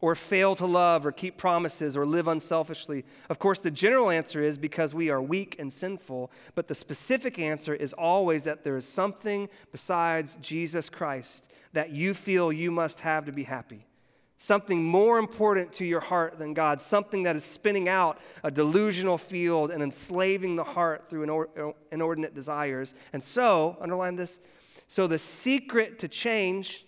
Or 0.00 0.14
fail 0.14 0.54
to 0.56 0.66
love, 0.66 1.04
or 1.04 1.12
keep 1.12 1.36
promises, 1.36 1.96
or 1.96 2.06
live 2.06 2.26
unselfishly? 2.26 3.04
Of 3.28 3.38
course, 3.38 3.58
the 3.58 3.70
general 3.70 4.08
answer 4.08 4.40
is 4.40 4.56
because 4.56 4.94
we 4.94 5.10
are 5.10 5.20
weak 5.20 5.56
and 5.58 5.70
sinful, 5.70 6.30
but 6.54 6.68
the 6.68 6.74
specific 6.74 7.38
answer 7.38 7.74
is 7.74 7.92
always 7.92 8.44
that 8.44 8.64
there 8.64 8.78
is 8.78 8.88
something 8.88 9.48
besides 9.72 10.36
Jesus 10.36 10.88
Christ 10.88 11.52
that 11.72 11.90
you 11.90 12.14
feel 12.14 12.52
you 12.52 12.70
must 12.70 13.00
have 13.00 13.26
to 13.26 13.32
be 13.32 13.44
happy 13.44 13.86
something 14.40 14.82
more 14.82 15.18
important 15.18 15.70
to 15.70 15.84
your 15.84 16.00
heart 16.00 16.38
than 16.38 16.54
God, 16.54 16.80
something 16.80 17.24
that 17.24 17.36
is 17.36 17.44
spinning 17.44 17.90
out 17.90 18.18
a 18.42 18.50
delusional 18.50 19.18
field 19.18 19.70
and 19.70 19.82
enslaving 19.82 20.56
the 20.56 20.64
heart 20.64 21.06
through 21.06 21.74
inordinate 21.92 22.34
desires. 22.34 22.94
And 23.12 23.22
so, 23.22 23.76
underline 23.82 24.16
this, 24.16 24.40
so 24.88 25.06
the 25.06 25.18
secret 25.18 25.98
to 25.98 26.08
change 26.08 26.86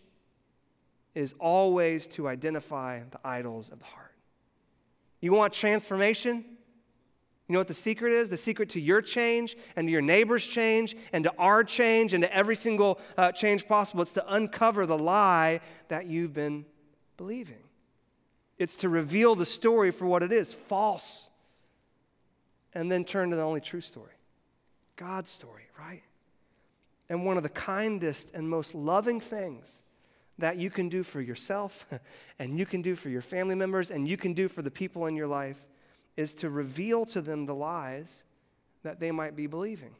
is 1.14 1.34
always 1.38 2.06
to 2.08 2.28
identify 2.28 3.00
the 3.10 3.20
idols 3.24 3.68
of 3.68 3.78
the 3.78 3.84
heart. 3.84 4.14
You 5.20 5.32
want 5.32 5.52
transformation? 5.52 6.44
You 7.48 7.52
know 7.54 7.60
what 7.60 7.68
the 7.68 7.74
secret 7.74 8.12
is? 8.12 8.30
The 8.30 8.36
secret 8.36 8.70
to 8.70 8.80
your 8.80 9.02
change 9.02 9.56
and 9.76 9.86
to 9.86 9.92
your 9.92 10.00
neighbor's 10.00 10.46
change 10.46 10.96
and 11.12 11.24
to 11.24 11.34
our 11.38 11.64
change 11.64 12.14
and 12.14 12.22
to 12.22 12.34
every 12.34 12.56
single 12.56 13.00
uh, 13.16 13.32
change 13.32 13.66
possible. 13.66 14.02
It's 14.02 14.14
to 14.14 14.34
uncover 14.34 14.86
the 14.86 14.98
lie 14.98 15.60
that 15.88 16.06
you've 16.06 16.32
been 16.32 16.64
believing. 17.16 17.62
It's 18.58 18.78
to 18.78 18.88
reveal 18.88 19.34
the 19.34 19.46
story 19.46 19.90
for 19.90 20.06
what 20.06 20.22
it 20.22 20.32
is 20.32 20.54
false. 20.54 21.30
And 22.74 22.90
then 22.90 23.04
turn 23.04 23.30
to 23.30 23.36
the 23.36 23.42
only 23.42 23.60
true 23.60 23.82
story 23.82 24.14
God's 24.96 25.30
story, 25.30 25.64
right? 25.78 26.02
And 27.08 27.26
one 27.26 27.36
of 27.36 27.42
the 27.42 27.50
kindest 27.50 28.32
and 28.34 28.48
most 28.48 28.74
loving 28.74 29.20
things 29.20 29.82
that 30.38 30.56
you 30.56 30.70
can 30.70 30.88
do 30.88 31.02
for 31.02 31.20
yourself 31.20 31.86
and 32.38 32.58
you 32.58 32.66
can 32.66 32.82
do 32.82 32.94
for 32.94 33.08
your 33.08 33.22
family 33.22 33.54
members 33.54 33.90
and 33.90 34.08
you 34.08 34.16
can 34.16 34.32
do 34.32 34.48
for 34.48 34.62
the 34.62 34.70
people 34.70 35.06
in 35.06 35.16
your 35.16 35.26
life 35.26 35.66
is 36.16 36.34
to 36.34 36.50
reveal 36.50 37.04
to 37.06 37.20
them 37.20 37.46
the 37.46 37.54
lies 37.54 38.24
that 38.82 39.00
they 39.00 39.10
might 39.10 39.36
be 39.36 39.46
believing. 39.46 39.94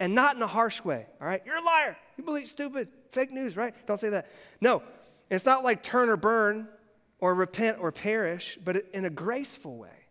And 0.00 0.14
not 0.14 0.36
in 0.36 0.42
a 0.42 0.46
harsh 0.46 0.84
way, 0.84 1.06
all 1.20 1.26
right? 1.26 1.40
You're 1.46 1.56
a 1.56 1.64
liar. 1.64 1.96
You 2.16 2.24
believe 2.24 2.48
stupid, 2.48 2.88
fake 3.10 3.30
news, 3.30 3.56
right? 3.56 3.74
Don't 3.86 3.98
say 3.98 4.10
that. 4.10 4.28
No, 4.60 4.82
it's 5.30 5.46
not 5.46 5.62
like 5.62 5.82
turn 5.82 6.08
or 6.08 6.16
burn 6.16 6.68
or 7.20 7.34
repent 7.34 7.78
or 7.80 7.92
perish, 7.92 8.58
but 8.64 8.76
in 8.92 9.04
a 9.04 9.10
graceful 9.10 9.76
way, 9.76 10.08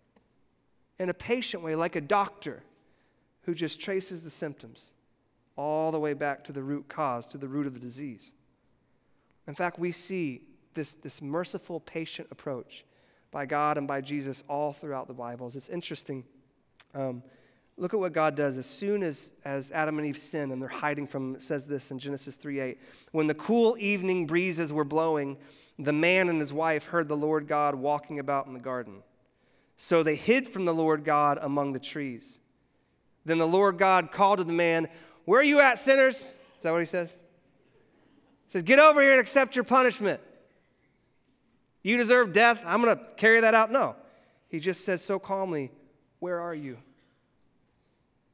in 0.99 1.09
a 1.09 1.13
patient 1.13 1.63
way, 1.63 1.75
like 1.75 1.95
a 1.95 2.01
doctor 2.01 2.63
who 3.43 3.53
just 3.53 3.81
traces 3.81 4.23
the 4.23 4.29
symptoms 4.29 4.93
all 5.55 5.91
the 5.91 5.99
way 5.99 6.13
back 6.13 6.43
to 6.45 6.53
the 6.53 6.63
root 6.63 6.87
cause, 6.87 7.27
to 7.27 7.37
the 7.37 7.47
root 7.47 7.67
of 7.67 7.73
the 7.73 7.79
disease. 7.79 8.33
In 9.47 9.55
fact, 9.55 9.79
we 9.79 9.91
see 9.91 10.41
this, 10.73 10.93
this 10.93 11.21
merciful, 11.21 11.79
patient 11.79 12.29
approach 12.31 12.85
by 13.31 13.45
God 13.45 13.77
and 13.77 13.87
by 13.87 14.01
Jesus 14.01 14.43
all 14.47 14.73
throughout 14.73 15.07
the 15.07 15.13
Bibles. 15.13 15.55
It's 15.55 15.69
interesting. 15.69 16.23
Um, 16.93 17.23
Look 17.75 17.93
at 17.93 17.99
what 17.99 18.13
God 18.13 18.35
does 18.35 18.57
as 18.57 18.67
soon 18.67 19.01
as, 19.01 19.33
as 19.43 19.71
Adam 19.71 19.97
and 19.97 20.05
Eve 20.05 20.17
sin 20.17 20.51
and 20.51 20.61
they're 20.61 20.69
hiding 20.69 21.07
from. 21.07 21.35
It 21.35 21.41
says 21.41 21.65
this 21.65 21.89
in 21.89 21.97
Genesis 21.97 22.35
3 22.35 22.59
8. 22.59 22.77
When 23.11 23.27
the 23.27 23.33
cool 23.33 23.75
evening 23.79 24.27
breezes 24.27 24.71
were 24.71 24.83
blowing, 24.83 25.37
the 25.79 25.93
man 25.93 26.29
and 26.29 26.39
his 26.39 26.53
wife 26.53 26.87
heard 26.87 27.07
the 27.07 27.17
Lord 27.17 27.47
God 27.47 27.75
walking 27.75 28.19
about 28.19 28.45
in 28.45 28.53
the 28.53 28.59
garden. 28.59 29.01
So 29.75 30.03
they 30.03 30.15
hid 30.15 30.47
from 30.47 30.65
the 30.65 30.73
Lord 30.73 31.03
God 31.03 31.39
among 31.41 31.73
the 31.73 31.79
trees. 31.79 32.39
Then 33.25 33.39
the 33.39 33.47
Lord 33.47 33.79
God 33.79 34.11
called 34.11 34.37
to 34.37 34.43
the 34.43 34.53
man, 34.53 34.87
Where 35.25 35.39
are 35.39 35.43
you 35.43 35.59
at, 35.59 35.79
sinners? 35.79 36.27
Is 36.27 36.29
that 36.61 36.71
what 36.71 36.79
he 36.79 36.85
says? 36.85 37.17
Says, 38.53 38.61
Get 38.61 38.77
over 38.77 39.01
here 39.01 39.13
and 39.13 39.19
accept 39.19 39.55
your 39.55 39.65
punishment. 39.65 40.21
You 41.81 41.97
deserve 41.97 42.33
death. 42.33 42.63
I'm 42.67 42.83
going 42.83 42.95
to 42.95 43.03
carry 43.17 43.41
that 43.41 43.55
out. 43.55 43.71
No. 43.71 43.95
He 44.47 44.59
just 44.59 44.85
says 44.85 45.03
so 45.03 45.17
calmly, 45.17 45.71
Where 46.19 46.39
are 46.39 46.53
you? 46.53 46.77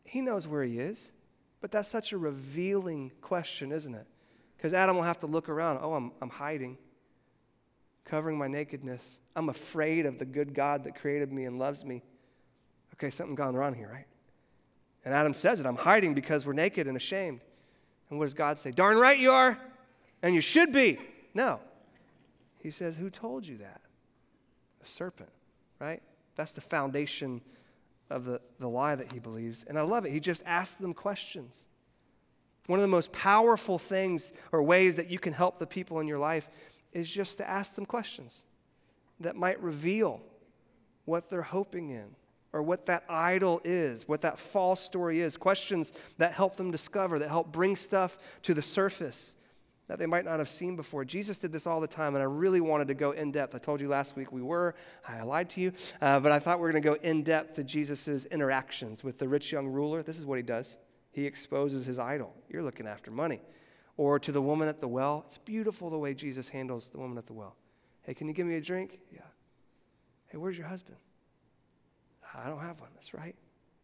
He 0.04 0.20
knows 0.20 0.46
where 0.46 0.62
he 0.62 0.78
is. 0.78 1.14
But 1.62 1.72
that's 1.72 1.88
such 1.88 2.12
a 2.12 2.18
revealing 2.18 3.14
question, 3.22 3.72
isn't 3.72 3.96
it? 3.96 4.08
Because 4.58 4.74
Adam 4.74 4.98
will 4.98 5.04
have 5.04 5.20
to 5.20 5.26
look 5.26 5.48
around. 5.48 5.80
Oh, 5.82 5.94
I'm, 5.94 6.12
I'm 6.22 6.30
hiding, 6.30 6.78
covering 8.04 8.38
my 8.38 8.50
nakedness. 8.50 9.22
I'm 9.38 9.48
afraid 9.48 10.06
of 10.06 10.20
the 10.20 10.26
good 10.26 10.54
God 10.54 10.84
that 10.84 10.96
created 10.96 11.32
me 11.32 11.46
and 11.46 11.58
loves 11.58 11.86
me. 11.86 12.04
Okay, 12.96 13.10
something 13.10 13.36
gone 13.36 13.56
wrong 13.56 13.74
here, 13.74 13.90
right? 13.90 14.08
And 15.06 15.14
Adam 15.14 15.34
says 15.34 15.62
it 15.62 15.66
I'm 15.66 15.78
hiding 15.78 16.14
because 16.14 16.46
we're 16.46 16.52
naked 16.52 16.88
and 16.88 16.98
ashamed. 16.98 17.40
And 18.10 18.20
what 18.20 18.26
does 18.26 18.34
God 18.34 18.60
say? 18.60 18.72
Darn 18.72 18.98
right 18.98 19.18
you 19.18 19.32
are, 19.32 19.58
and 20.22 20.36
you 20.36 20.42
should 20.42 20.74
be. 20.74 21.00
No. 21.34 21.60
He 22.60 22.72
says, 22.72 22.98
Who 22.98 23.10
told 23.10 23.48
you 23.48 23.58
that? 23.58 23.82
A 24.84 24.86
serpent, 24.86 25.32
right? 25.80 26.02
That's 26.36 26.52
the 26.52 26.62
foundation 26.62 27.42
of 28.10 28.26
the, 28.26 28.42
the 28.60 28.68
lie 28.68 28.96
that 28.96 29.12
he 29.12 29.20
believes. 29.20 29.64
And 29.64 29.78
I 29.78 29.82
love 29.82 30.06
it. 30.06 30.12
He 30.12 30.20
just 30.20 30.44
asks 30.46 30.76
them 30.76 30.94
questions. 30.94 31.68
One 32.68 32.80
of 32.80 32.82
the 32.82 32.88
most 32.88 33.12
powerful 33.12 33.78
things 33.78 34.34
or 34.52 34.62
ways 34.62 34.96
that 34.98 35.10
you 35.10 35.20
can 35.20 35.34
help 35.34 35.58
the 35.58 35.68
people 35.68 36.00
in 36.00 36.08
your 36.08 36.20
life 36.20 36.50
is 36.94 37.10
just 37.10 37.38
to 37.38 37.50
ask 37.50 37.76
them 37.76 37.86
questions 37.86 38.46
that 39.20 39.36
might 39.36 39.62
reveal 39.62 40.22
what 41.06 41.30
they're 41.30 41.42
hoping 41.42 41.90
in 41.90 42.16
or 42.54 42.64
what 42.64 42.86
that 42.88 43.04
idol 43.10 43.62
is, 43.64 44.08
what 44.08 44.22
that 44.22 44.40
false 44.40 44.82
story 44.82 45.20
is. 45.20 45.38
Questions 45.38 45.94
that 46.18 46.34
help 46.34 46.58
them 46.58 46.72
discover, 46.72 47.20
that 47.20 47.30
help 47.30 47.52
bring 47.52 47.76
stuff 47.76 48.18
to 48.44 48.54
the 48.54 48.62
surface 48.62 49.36
that 49.90 50.00
they 50.00 50.06
might 50.06 50.24
not 50.24 50.40
have 50.40 50.48
seen 50.48 50.78
before. 50.78 51.04
Jesus 51.04 51.40
did 51.40 51.52
this 51.52 51.68
all 51.68 51.82
the 51.82 51.88
time, 51.88 52.16
and 52.16 52.22
I 52.22 52.26
really 52.26 52.62
wanted 52.62 52.88
to 52.88 52.94
go 52.94 53.12
in 53.12 53.34
depth. 53.34 53.54
I 53.54 53.58
told 53.58 53.82
you 53.82 53.90
last 53.90 54.16
week 54.16 54.32
we 54.32 54.42
were, 54.42 54.76
I 55.06 55.22
lied 55.24 55.50
to 55.52 55.62
you, 55.62 55.74
uh, 56.02 56.22
but 56.22 56.32
I 56.32 56.40
thought 56.40 56.60
we 56.60 56.64
were 56.64 56.72
going 56.72 56.84
to 56.84 56.90
go 56.90 56.96
in 57.02 57.24
depth 57.24 57.56
to 57.56 57.64
Jesus' 57.64 58.26
interactions 58.26 59.04
with 59.04 59.18
the 59.18 59.28
rich 59.28 59.52
young 59.52 59.68
ruler. 59.68 60.02
This 60.02 60.18
is 60.18 60.26
what 60.26 60.38
he 60.38 60.44
does 60.44 60.78
he 61.12 61.26
exposes 61.26 61.86
his 61.86 62.00
idol. 62.00 62.34
You're 62.50 62.64
looking 62.64 62.88
after 62.88 63.12
money. 63.12 63.42
Or 63.98 64.20
to 64.20 64.32
the 64.32 64.42
woman 64.42 64.68
at 64.68 64.80
the 64.80 64.88
well. 64.88 65.24
It's 65.26 65.38
beautiful 65.38 65.90
the 65.90 65.98
way 65.98 66.14
Jesus 66.14 66.50
handles 66.50 66.90
the 66.90 67.00
woman 67.00 67.18
at 67.18 67.26
the 67.26 67.34
well. 67.34 67.56
Hey, 68.04 68.14
can 68.14 68.28
you 68.28 68.34
give 68.34 68.48
me 68.48 68.56
a 68.56 68.62
drink? 68.62 69.00
Yeah. 69.12 69.22
Hey, 70.28 70.38
where's 70.38 70.58
your 70.58 70.68
husband? 70.68 70.98
I 72.34 72.48
don't 72.48 72.62
have 72.62 72.80
one. 72.80 72.92
That's 72.94 73.14
right. 73.14 73.36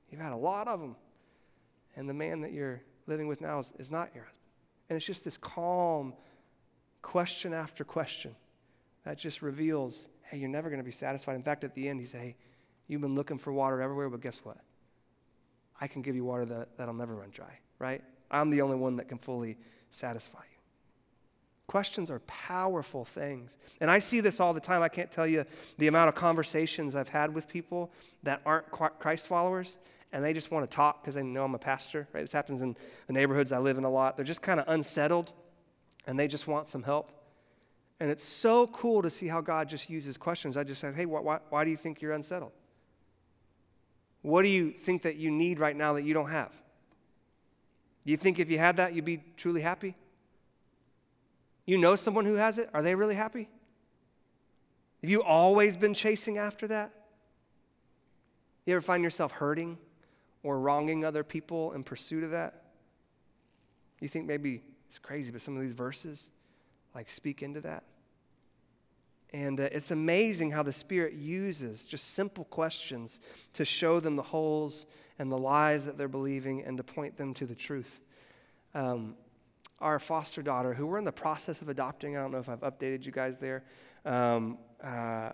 You've 0.09 0.21
had 0.21 0.31
a 0.31 0.37
lot 0.37 0.67
of 0.67 0.79
them. 0.79 0.95
And 1.95 2.07
the 2.07 2.13
man 2.13 2.41
that 2.41 2.53
you're 2.53 2.81
living 3.07 3.27
with 3.27 3.41
now 3.41 3.59
is, 3.59 3.73
is 3.77 3.91
not 3.91 4.11
your 4.13 4.23
husband. 4.23 4.44
And 4.89 4.97
it's 4.97 5.05
just 5.05 5.25
this 5.25 5.37
calm 5.37 6.13
question 7.01 7.53
after 7.53 7.83
question 7.83 8.35
that 9.03 9.17
just 9.17 9.41
reveals 9.41 10.09
hey, 10.25 10.37
you're 10.37 10.49
never 10.49 10.69
going 10.69 10.79
to 10.79 10.85
be 10.85 10.91
satisfied. 10.91 11.35
In 11.35 11.43
fact, 11.43 11.63
at 11.63 11.75
the 11.75 11.87
end, 11.87 11.99
he 11.99 12.05
said, 12.05 12.21
hey, 12.21 12.35
you've 12.87 13.01
been 13.01 13.15
looking 13.15 13.37
for 13.37 13.53
water 13.53 13.79
everywhere, 13.79 14.09
but 14.09 14.21
guess 14.21 14.43
what? 14.43 14.57
I 15.79 15.87
can 15.87 16.01
give 16.01 16.15
you 16.15 16.23
water 16.23 16.45
that, 16.45 16.77
that'll 16.77 16.95
never 16.95 17.15
run 17.15 17.29
dry, 17.29 17.59
right? 17.77 18.01
I'm 18.31 18.49
the 18.49 18.61
only 18.61 18.77
one 18.77 18.95
that 18.97 19.07
can 19.07 19.19
fully 19.19 19.57
satisfy 19.91 20.39
you. 20.39 20.57
Questions 21.67 22.09
are 22.09 22.19
powerful 22.21 23.05
things. 23.05 23.57
And 23.81 23.89
I 23.89 23.99
see 23.99 24.19
this 24.19 24.39
all 24.39 24.53
the 24.53 24.59
time. 24.59 24.81
I 24.81 24.89
can't 24.89 25.11
tell 25.11 25.27
you 25.27 25.45
the 25.77 25.87
amount 25.87 26.09
of 26.09 26.15
conversations 26.15 26.95
I've 26.95 27.09
had 27.09 27.33
with 27.33 27.47
people 27.47 27.91
that 28.23 28.41
aren't 28.45 28.69
Christ 28.71 29.27
followers 29.27 29.77
and 30.15 30.23
they 30.23 30.31
just 30.31 30.49
want 30.49 30.67
to 30.67 30.73
talk 30.73 31.01
because 31.01 31.13
they 31.15 31.23
know 31.23 31.43
I'm 31.43 31.55
a 31.55 31.59
pastor, 31.59 32.07
right? 32.13 32.21
This 32.21 32.31
happens 32.31 32.61
in 32.61 32.77
the 33.05 33.11
neighborhoods 33.11 33.51
I 33.51 33.57
live 33.57 33.77
in 33.77 33.83
a 33.83 33.89
lot. 33.89 34.15
They're 34.15 34.23
just 34.23 34.41
kind 34.41 34.61
of 34.61 34.65
unsettled 34.69 35.33
and 36.07 36.17
they 36.17 36.29
just 36.29 36.47
want 36.47 36.69
some 36.69 36.83
help. 36.83 37.11
And 37.99 38.09
it's 38.09 38.23
so 38.23 38.65
cool 38.67 39.01
to 39.01 39.09
see 39.09 39.27
how 39.27 39.41
God 39.41 39.67
just 39.67 39.89
uses 39.89 40.17
questions. 40.17 40.55
I 40.55 40.63
just 40.63 40.79
say, 40.79 40.93
hey, 40.93 41.05
why, 41.05 41.39
why 41.49 41.65
do 41.65 41.69
you 41.69 41.75
think 41.75 42.01
you're 42.01 42.13
unsettled? 42.13 42.53
What 44.21 44.43
do 44.43 44.47
you 44.47 44.71
think 44.71 45.01
that 45.01 45.17
you 45.17 45.31
need 45.31 45.59
right 45.59 45.75
now 45.75 45.91
that 45.93 46.03
you 46.03 46.13
don't 46.13 46.29
have? 46.29 46.51
Do 48.05 48.11
you 48.11 48.17
think 48.17 48.39
if 48.39 48.49
you 48.49 48.57
had 48.57 48.77
that, 48.77 48.93
you'd 48.93 49.03
be 49.03 49.21
truly 49.35 49.59
happy? 49.59 49.95
You 51.65 51.77
know 51.77 51.97
someone 51.97 52.23
who 52.23 52.35
has 52.35 52.57
it? 52.57 52.69
Are 52.73 52.81
they 52.81 52.95
really 52.95 53.15
happy? 53.15 53.49
Have 55.01 55.09
you 55.09 55.21
always 55.21 55.75
been 55.75 55.93
chasing 55.93 56.37
after 56.37 56.67
that? 56.67 56.93
You 58.65 58.75
ever 58.75 58.81
find 58.81 59.03
yourself 59.03 59.33
hurting 59.33 59.77
or 60.45 60.59
wronging 60.59 61.03
other 61.03 61.23
people 61.23 61.73
in 61.73 61.83
pursuit 61.83 62.23
of 62.23 62.31
that? 62.31 62.61
You 63.99 64.07
think 64.07 64.27
maybe 64.27 64.61
it's 64.87 64.99
crazy, 64.99 65.31
but 65.31 65.41
some 65.41 65.55
of 65.55 65.61
these 65.61 65.73
verses 65.73 66.29
like 66.93 67.09
speak 67.09 67.41
into 67.41 67.61
that. 67.61 67.83
And 69.33 69.59
uh, 69.59 69.69
it's 69.71 69.89
amazing 69.89 70.51
how 70.51 70.61
the 70.61 70.71
Spirit 70.71 71.13
uses 71.13 71.85
just 71.85 72.13
simple 72.13 72.45
questions 72.45 73.19
to 73.53 73.65
show 73.65 73.99
them 73.99 74.15
the 74.15 74.21
holes 74.21 74.85
and 75.17 75.31
the 75.31 75.37
lies 75.37 75.85
that 75.85 75.97
they're 75.97 76.07
believing 76.07 76.61
and 76.63 76.77
to 76.77 76.83
point 76.83 77.17
them 77.17 77.33
to 77.33 77.45
the 77.45 77.55
truth. 77.55 77.99
Um, 78.75 79.15
our 79.81 79.99
foster 79.99 80.43
daughter, 80.43 80.73
who 80.75 80.85
we're 80.85 80.99
in 80.99 81.05
the 81.05 81.11
process 81.11 81.61
of 81.61 81.69
adopting, 81.69 82.15
I 82.15 82.21
don't 82.21 82.31
know 82.31 82.37
if 82.37 82.49
I've 82.49 82.61
updated 82.61 83.05
you 83.05 83.11
guys 83.11 83.39
there. 83.39 83.63
Um, 84.05 84.59
uh, 84.81 85.31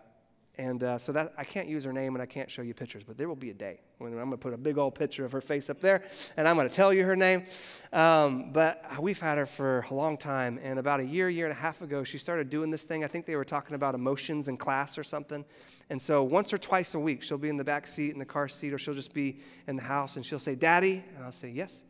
And 0.58 0.84
uh, 0.84 0.98
so 0.98 1.14
that 1.14 1.34
I 1.38 1.46
can't 1.46 1.70
use 1.70 1.86
her 1.86 1.94
name 1.94 2.14
and 2.14 2.22
I 2.22 2.26
can't 2.26 2.52
show 2.52 2.62
you 2.62 2.74
pictures, 2.74 3.04
but 3.04 3.18
there 3.18 3.30
will 3.30 3.38
be 3.38 3.52
a 3.52 3.54
day 3.54 3.80
when 4.00 4.12
I'm 4.12 4.18
going 4.18 4.32
to 4.32 4.38
put 4.38 4.54
a 4.54 4.58
big 4.58 4.78
old 4.78 4.96
picture 4.96 5.24
of 5.24 5.32
her 5.32 5.40
face 5.40 5.70
up 5.70 5.80
there 5.80 6.04
and 6.36 6.46
I'm 6.46 6.58
going 6.58 6.68
to 6.68 6.74
tell 6.74 6.94
you 6.94 7.06
her 7.06 7.16
name. 7.16 7.46
Um, 7.94 8.52
but 8.52 8.84
we've 9.00 9.20
had 9.20 9.38
her 9.38 9.46
for 9.46 9.86
a 9.90 9.94
long 9.94 10.18
time. 10.18 10.60
And 10.62 10.78
about 10.78 11.00
a 11.00 11.06
year, 11.06 11.30
year 11.30 11.46
and 11.46 11.54
a 11.54 11.60
half 11.60 11.82
ago, 11.82 12.04
she 12.04 12.18
started 12.18 12.50
doing 12.50 12.70
this 12.70 12.84
thing. 12.84 13.04
I 13.04 13.08
think 13.08 13.26
they 13.26 13.38
were 13.38 13.46
talking 13.46 13.76
about 13.76 13.96
emotions 13.96 14.50
in 14.50 14.58
class 14.58 14.98
or 14.98 15.04
something. 15.04 15.46
And 15.90 16.02
so 16.02 16.22
once 16.22 16.52
or 16.52 16.58
twice 16.58 16.96
a 16.96 17.00
week, 17.00 17.24
she'll 17.24 17.38
be 17.38 17.50
in 17.50 17.58
the 17.58 17.64
back 17.64 17.88
seat, 17.88 18.12
in 18.12 18.20
the 18.20 18.26
car 18.26 18.50
seat, 18.50 18.74
or 18.74 18.78
she'll 18.78 18.94
just 18.94 19.14
be 19.14 19.40
in 19.68 19.78
the 19.78 19.84
house 19.84 20.18
and 20.18 20.26
she'll 20.26 20.40
say, 20.40 20.56
Daddy. 20.56 21.04
And 21.16 21.24
I'll 21.24 21.32
say, 21.32 21.50
Yes. 21.50 21.86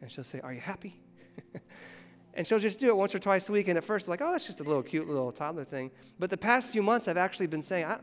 And 0.00 0.10
she'll 0.10 0.24
say, 0.24 0.40
Are 0.40 0.52
you 0.52 0.60
happy? 0.60 0.98
And 2.38 2.46
she'll 2.46 2.60
just 2.60 2.78
do 2.78 2.86
it 2.86 2.96
once 2.96 3.12
or 3.16 3.18
twice 3.18 3.48
a 3.48 3.52
week. 3.52 3.66
And 3.66 3.76
at 3.76 3.82
first, 3.82 4.06
like, 4.06 4.20
oh, 4.22 4.30
that's 4.30 4.46
just 4.46 4.60
a 4.60 4.62
little 4.62 4.84
cute 4.84 5.08
little 5.08 5.32
toddler 5.32 5.64
thing. 5.64 5.90
But 6.20 6.30
the 6.30 6.36
past 6.36 6.70
few 6.70 6.84
months, 6.84 7.08
I've 7.08 7.16
actually 7.16 7.48
been 7.48 7.62
saying, 7.62 7.88
let 7.88 8.00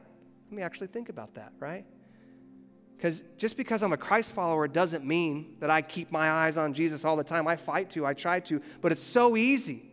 me 0.51 0.61
actually 0.61 0.87
think 0.87 1.07
about 1.07 1.35
that, 1.35 1.53
right? 1.57 1.85
Because 2.97 3.23
just 3.37 3.55
because 3.55 3.81
I'm 3.81 3.93
a 3.93 3.97
Christ 3.97 4.33
follower 4.33 4.67
doesn't 4.67 5.05
mean 5.05 5.55
that 5.61 5.69
I 5.69 5.81
keep 5.81 6.11
my 6.11 6.29
eyes 6.29 6.57
on 6.57 6.73
Jesus 6.73 7.05
all 7.05 7.15
the 7.15 7.23
time. 7.23 7.47
I 7.47 7.55
fight 7.55 7.89
to, 7.91 8.05
I 8.05 8.13
try 8.13 8.41
to, 8.41 8.61
but 8.81 8.91
it's 8.91 9.01
so 9.01 9.37
easy 9.37 9.83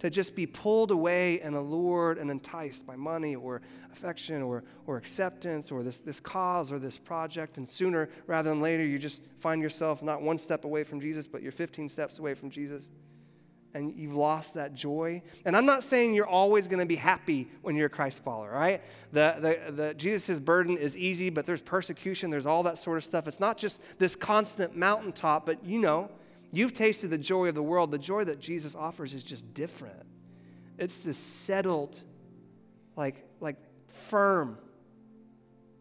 to 0.00 0.10
just 0.10 0.34
be 0.34 0.46
pulled 0.46 0.90
away 0.90 1.40
and 1.40 1.54
allured 1.54 2.18
and 2.18 2.28
enticed 2.28 2.84
by 2.84 2.96
money 2.96 3.36
or 3.36 3.62
affection 3.92 4.42
or, 4.42 4.64
or 4.84 4.96
acceptance 4.96 5.70
or 5.70 5.84
this, 5.84 6.00
this 6.00 6.18
cause 6.18 6.72
or 6.72 6.80
this 6.80 6.98
project. 6.98 7.56
And 7.56 7.68
sooner 7.68 8.08
rather 8.26 8.50
than 8.50 8.60
later, 8.60 8.84
you 8.84 8.98
just 8.98 9.24
find 9.36 9.62
yourself 9.62 10.02
not 10.02 10.22
one 10.22 10.38
step 10.38 10.64
away 10.64 10.82
from 10.82 11.00
Jesus, 11.00 11.28
but 11.28 11.40
you're 11.40 11.52
15 11.52 11.88
steps 11.88 12.18
away 12.18 12.34
from 12.34 12.50
Jesus 12.50 12.90
and 13.74 13.94
you've 13.96 14.14
lost 14.14 14.54
that 14.54 14.74
joy. 14.74 15.22
And 15.44 15.56
I'm 15.56 15.64
not 15.64 15.82
saying 15.82 16.14
you're 16.14 16.26
always 16.26 16.68
going 16.68 16.80
to 16.80 16.86
be 16.86 16.96
happy 16.96 17.48
when 17.62 17.74
you're 17.74 17.86
a 17.86 17.90
Christ 17.90 18.22
follower, 18.22 18.50
right? 18.50 18.82
The, 19.12 19.60
the, 19.66 19.72
the, 19.72 19.94
Jesus' 19.94 20.40
burden 20.40 20.76
is 20.76 20.96
easy, 20.96 21.30
but 21.30 21.46
there's 21.46 21.62
persecution, 21.62 22.30
there's 22.30 22.46
all 22.46 22.62
that 22.64 22.78
sort 22.78 22.98
of 22.98 23.04
stuff. 23.04 23.26
It's 23.26 23.40
not 23.40 23.56
just 23.56 23.80
this 23.98 24.14
constant 24.14 24.76
mountaintop, 24.76 25.46
but 25.46 25.64
you 25.64 25.78
know, 25.80 26.10
you've 26.52 26.74
tasted 26.74 27.08
the 27.08 27.18
joy 27.18 27.48
of 27.48 27.54
the 27.54 27.62
world. 27.62 27.90
The 27.90 27.98
joy 27.98 28.24
that 28.24 28.40
Jesus 28.40 28.74
offers 28.74 29.14
is 29.14 29.24
just 29.24 29.54
different. 29.54 30.06
It's 30.78 30.98
this 30.98 31.18
settled, 31.18 32.00
like, 32.96 33.26
like 33.40 33.56
firm 33.88 34.58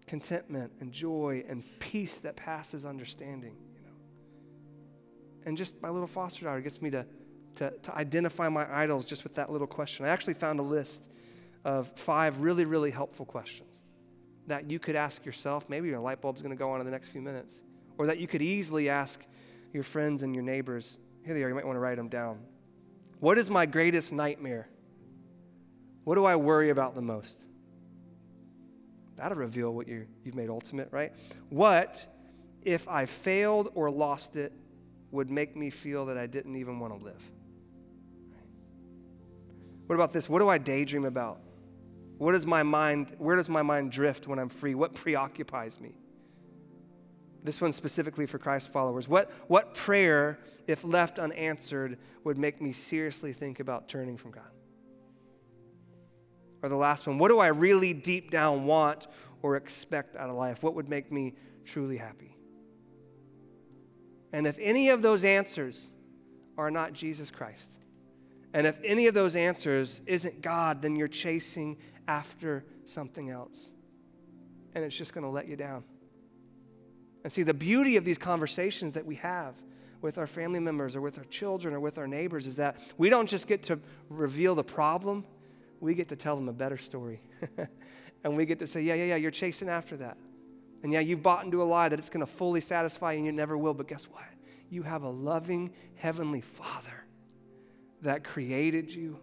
contentment 0.08 0.72
and 0.80 0.92
joy 0.92 1.44
and 1.48 1.64
peace 1.80 2.20
that 2.20 2.36
passes 2.36 2.86
understanding, 2.86 3.56
you 3.74 3.82
know. 3.82 3.96
And 5.46 5.58
just 5.58 5.82
my 5.82 5.90
little 5.90 6.08
foster 6.08 6.46
daughter 6.46 6.62
gets 6.62 6.82
me 6.82 6.90
to 6.92 7.06
to, 7.56 7.72
to 7.72 7.96
identify 7.96 8.50
my 8.50 8.68
idols 8.74 9.06
just 9.06 9.24
with 9.24 9.36
that 9.36 9.52
little 9.52 9.68
question. 9.68 10.06
I 10.06 10.10
actually 10.10 10.34
found 10.36 10.60
a 10.60 10.64
list 10.64 11.12
of 11.64 11.88
five 11.98 12.42
really, 12.42 12.66
really 12.66 12.92
helpful 12.92 13.26
questions 13.26 13.84
that 14.48 14.70
you 14.70 14.80
could 14.80 14.96
ask 14.96 15.26
yourself. 15.26 15.70
Maybe 15.70 15.88
your 15.90 16.00
light 16.00 16.22
bulb's 16.22 16.42
going 16.42 16.56
to 16.56 16.60
go 16.60 16.72
on 16.72 16.80
in 16.80 16.86
the 16.86 16.92
next 16.92 17.10
few 17.10 17.22
minutes, 17.22 17.64
or 17.98 18.08
that 18.08 18.20
you 18.20 18.28
could 18.28 18.42
easily 18.42 18.90
ask 18.90 19.24
your 19.74 19.84
friends 19.84 20.24
and 20.24 20.34
your 20.34 20.44
neighbors. 20.44 20.98
Here 21.24 21.34
they 21.34 21.44
are, 21.44 21.50
you 21.50 21.56
might 21.56 21.66
want 21.66 21.76
to 21.76 21.80
write 21.80 21.98
them 21.98 22.10
down. 22.10 22.40
What 23.20 23.38
is 23.38 23.50
my 23.50 23.66
greatest 23.66 24.12
nightmare? 24.12 24.68
What 26.04 26.16
do 26.16 26.26
I 26.26 26.36
worry 26.36 26.72
about 26.72 26.96
the 26.96 27.02
most? 27.02 27.48
That'll 29.16 29.38
reveal 29.38 29.72
what 29.72 29.88
you 29.88 30.08
you've 30.24 30.34
made 30.34 30.50
ultimate, 30.50 30.90
right? 30.92 31.14
What 31.50 32.04
if 32.64 32.88
I 32.88 33.06
failed 33.06 33.70
or 33.76 33.92
lost 33.92 34.36
it 34.36 34.52
would 35.12 35.30
make 35.30 35.56
me 35.56 35.70
feel 35.70 36.08
that 36.08 36.18
I 36.18 36.26
didn't 36.26 36.56
even 36.56 36.80
want 36.80 36.98
to 36.98 37.06
live? 37.06 37.32
What 39.92 39.96
about 39.96 40.14
this? 40.14 40.30
What 40.30 40.40
do 40.40 40.48
I 40.48 40.58
daydream 40.58 41.04
about? 41.04 41.42
What 42.18 42.32
does 42.32 42.46
my 42.46 42.64
mind, 42.64 43.14
where 43.18 43.36
does 43.36 43.50
my 43.50 43.62
mind 43.62 43.92
drift 43.92 44.26
when 44.26 44.40
I'm 44.40 44.48
free? 44.48 44.74
What 44.74 44.96
preoccupies 44.96 45.82
me? 45.82 45.98
This 47.44 47.60
one's 47.60 47.76
specifically 47.76 48.26
for 48.26 48.40
Christ 48.40 48.72
followers. 48.72 49.10
What, 49.10 49.30
what 49.50 49.74
prayer, 49.74 50.40
if 50.66 50.86
left 50.86 51.20
unanswered, 51.20 51.98
would 52.24 52.38
make 52.38 52.62
me 52.62 52.72
seriously 52.72 53.34
think 53.34 53.60
about 53.60 53.90
turning 53.90 54.16
from 54.16 54.32
God? 54.32 54.50
Or 56.64 56.70
the 56.70 56.78
last 56.78 57.06
one, 57.06 57.20
what 57.20 57.28
do 57.28 57.40
I 57.40 57.48
really 57.48 57.94
deep 57.94 58.32
down 58.32 58.64
want 58.64 59.08
or 59.42 59.58
expect 59.58 60.16
out 60.16 60.30
of 60.30 60.38
life? 60.38 60.64
What 60.64 60.74
would 60.76 60.88
make 60.88 61.12
me 61.12 61.34
truly 61.66 61.98
happy? 61.98 62.38
And 64.32 64.48
if 64.48 64.58
any 64.62 64.88
of 64.88 65.02
those 65.02 65.26
answers 65.26 65.92
are 66.58 66.72
not 66.72 66.94
Jesus 66.94 67.30
Christ, 67.30 67.82
and 68.54 68.68
if 68.68 68.80
any 68.84 69.08
of 69.08 69.14
those 69.14 69.36
answers 69.36 70.02
isn't 70.06 70.42
God, 70.42 70.82
then 70.82 70.96
you're 70.96 71.08
chasing 71.08 71.78
after 72.08 72.66
something 72.86 73.30
else. 73.30 73.74
And 74.76 74.84
it's 74.84 74.98
just 74.98 75.14
going 75.14 75.24
to 75.24 75.30
let 75.30 75.48
you 75.48 75.56
down. 75.56 75.84
And 77.24 77.32
see, 77.32 77.44
the 77.44 77.54
beauty 77.54 77.98
of 77.98 78.06
these 78.06 78.18
conversations 78.18 78.94
that 78.94 79.06
we 79.06 79.16
have 79.16 79.62
with 80.02 80.18
our 80.18 80.28
family 80.28 80.60
members 80.60 80.96
or 80.96 81.02
with 81.02 81.18
our 81.18 81.24
children 81.26 81.74
or 81.74 81.80
with 81.80 81.98
our 81.98 82.08
neighbors 82.08 82.48
is 82.48 82.56
that 82.56 82.78
we 82.98 83.10
don't 83.10 83.30
just 83.30 83.48
get 83.48 83.64
to 83.64 83.80
reveal 84.10 84.56
the 84.56 84.64
problem, 84.64 85.26
we 85.80 85.94
get 85.94 86.10
to 86.10 86.16
tell 86.16 86.36
them 86.36 86.50
a 86.50 86.54
better 86.54 86.78
story. 86.78 87.22
and 88.24 88.36
we 88.36 88.46
get 88.46 88.60
to 88.60 88.68
say, 88.68 88.82
yeah, 88.82 88.96
yeah, 88.96 89.06
yeah, 89.06 89.16
you're 89.16 89.32
chasing 89.32 89.70
after 89.70 89.96
that. 89.98 90.18
And 90.84 90.92
yeah, 90.92 91.00
you've 91.00 91.22
bought 91.22 91.46
into 91.46 91.62
a 91.62 91.66
lie 91.66 91.90
that 91.90 92.00
it's 92.00 92.10
going 92.10 92.26
to 92.26 92.32
fully 92.32 92.62
satisfy 92.62 93.14
you 93.14 93.20
and 93.20 93.26
you 93.28 93.32
never 93.32 93.58
will. 93.58 93.76
But 93.76 93.88
guess 93.88 94.06
what? 94.06 94.24
You 94.70 94.84
have 94.84 95.04
a 95.04 95.10
loving 95.10 95.72
Heavenly 95.96 96.42
Father 96.42 97.06
that 98.02 98.24
created 98.24 98.94
you 98.94 99.20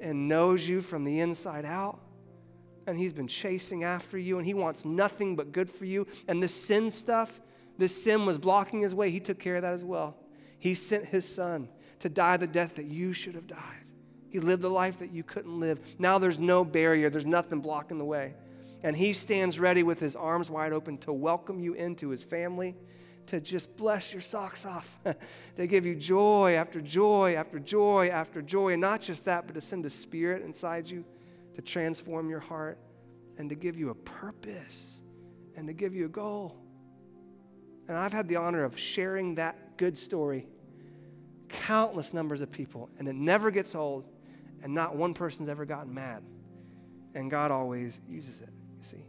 and 0.00 0.28
knows 0.28 0.68
you 0.68 0.80
from 0.80 1.04
the 1.04 1.20
inside 1.20 1.64
out. 1.64 2.00
And 2.86 2.98
he's 2.98 3.12
been 3.12 3.28
chasing 3.28 3.84
after 3.84 4.18
you 4.18 4.38
and 4.38 4.46
he 4.46 4.54
wants 4.54 4.84
nothing 4.84 5.36
but 5.36 5.52
good 5.52 5.70
for 5.70 5.84
you. 5.84 6.06
And 6.26 6.42
this 6.42 6.54
sin 6.54 6.90
stuff, 6.90 7.40
this 7.78 8.02
sin 8.02 8.26
was 8.26 8.38
blocking 8.38 8.80
his 8.80 8.94
way. 8.94 9.10
He 9.10 9.20
took 9.20 9.38
care 9.38 9.56
of 9.56 9.62
that 9.62 9.74
as 9.74 9.84
well. 9.84 10.16
He 10.58 10.74
sent 10.74 11.06
his 11.06 11.26
son 11.26 11.68
to 12.00 12.08
die 12.08 12.36
the 12.36 12.46
death 12.46 12.76
that 12.76 12.86
you 12.86 13.12
should 13.12 13.34
have 13.34 13.46
died. 13.46 13.84
He 14.30 14.40
lived 14.40 14.62
the 14.62 14.70
life 14.70 14.98
that 15.00 15.10
you 15.10 15.22
couldn't 15.22 15.58
live. 15.58 15.80
Now 15.98 16.18
there's 16.18 16.38
no 16.38 16.64
barrier, 16.64 17.10
there's 17.10 17.26
nothing 17.26 17.60
blocking 17.60 17.98
the 17.98 18.04
way. 18.04 18.34
And 18.82 18.96
he 18.96 19.12
stands 19.12 19.58
ready 19.58 19.82
with 19.82 20.00
his 20.00 20.16
arms 20.16 20.48
wide 20.48 20.72
open 20.72 20.98
to 20.98 21.12
welcome 21.12 21.60
you 21.60 21.74
into 21.74 22.08
his 22.08 22.22
family 22.22 22.74
to 23.26 23.40
just 23.40 23.76
bless 23.76 24.12
your 24.12 24.22
socks 24.22 24.66
off. 24.66 24.98
they 25.56 25.66
give 25.66 25.86
you 25.86 25.94
joy 25.94 26.54
after 26.54 26.80
joy 26.80 27.34
after 27.36 27.58
joy 27.58 28.08
after 28.08 28.42
joy. 28.42 28.72
And 28.72 28.80
not 28.80 29.00
just 29.00 29.24
that, 29.26 29.46
but 29.46 29.54
to 29.54 29.60
send 29.60 29.86
a 29.86 29.90
spirit 29.90 30.42
inside 30.42 30.90
you 30.90 31.04
to 31.54 31.62
transform 31.62 32.28
your 32.28 32.40
heart 32.40 32.78
and 33.38 33.48
to 33.50 33.56
give 33.56 33.76
you 33.76 33.90
a 33.90 33.94
purpose 33.94 35.02
and 35.56 35.68
to 35.68 35.74
give 35.74 35.94
you 35.94 36.06
a 36.06 36.08
goal. 36.08 36.56
And 37.88 37.96
I've 37.96 38.12
had 38.12 38.28
the 38.28 38.36
honor 38.36 38.64
of 38.64 38.78
sharing 38.78 39.36
that 39.36 39.76
good 39.76 39.98
story 39.98 40.46
countless 41.50 42.14
numbers 42.14 42.42
of 42.42 42.50
people, 42.50 42.88
and 42.98 43.08
it 43.08 43.14
never 43.16 43.50
gets 43.50 43.74
old, 43.74 44.04
and 44.62 44.72
not 44.72 44.94
one 44.94 45.14
person's 45.14 45.48
ever 45.48 45.64
gotten 45.64 45.92
mad. 45.92 46.22
And 47.14 47.30
God 47.30 47.50
always 47.50 48.00
uses 48.08 48.40
it, 48.40 48.50
you 48.78 48.84
see. 48.84 49.04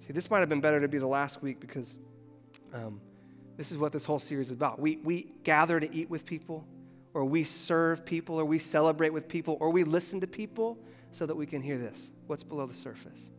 See, 0.00 0.12
this 0.12 0.30
might 0.30 0.40
have 0.40 0.48
been 0.48 0.60
better 0.60 0.80
to 0.80 0.88
be 0.88 0.98
the 0.98 1.06
last 1.06 1.42
week 1.42 1.58
because 1.58 1.98
um, 2.72 3.00
this 3.56 3.72
is 3.72 3.78
what 3.78 3.92
this 3.92 4.04
whole 4.04 4.18
series 4.18 4.48
is 4.48 4.52
about. 4.52 4.78
We, 4.78 4.96
we 4.98 5.28
gather 5.42 5.80
to 5.80 5.94
eat 5.94 6.10
with 6.10 6.26
people, 6.26 6.66
or 7.14 7.24
we 7.24 7.44
serve 7.44 8.04
people, 8.04 8.38
or 8.38 8.44
we 8.44 8.58
celebrate 8.58 9.12
with 9.12 9.28
people, 9.28 9.56
or 9.60 9.70
we 9.70 9.84
listen 9.84 10.20
to 10.20 10.26
people 10.26 10.78
so 11.10 11.24
that 11.26 11.36
we 11.36 11.46
can 11.46 11.62
hear 11.62 11.78
this 11.78 12.12
what's 12.26 12.42
below 12.42 12.66
the 12.66 12.74
surface. 12.74 13.30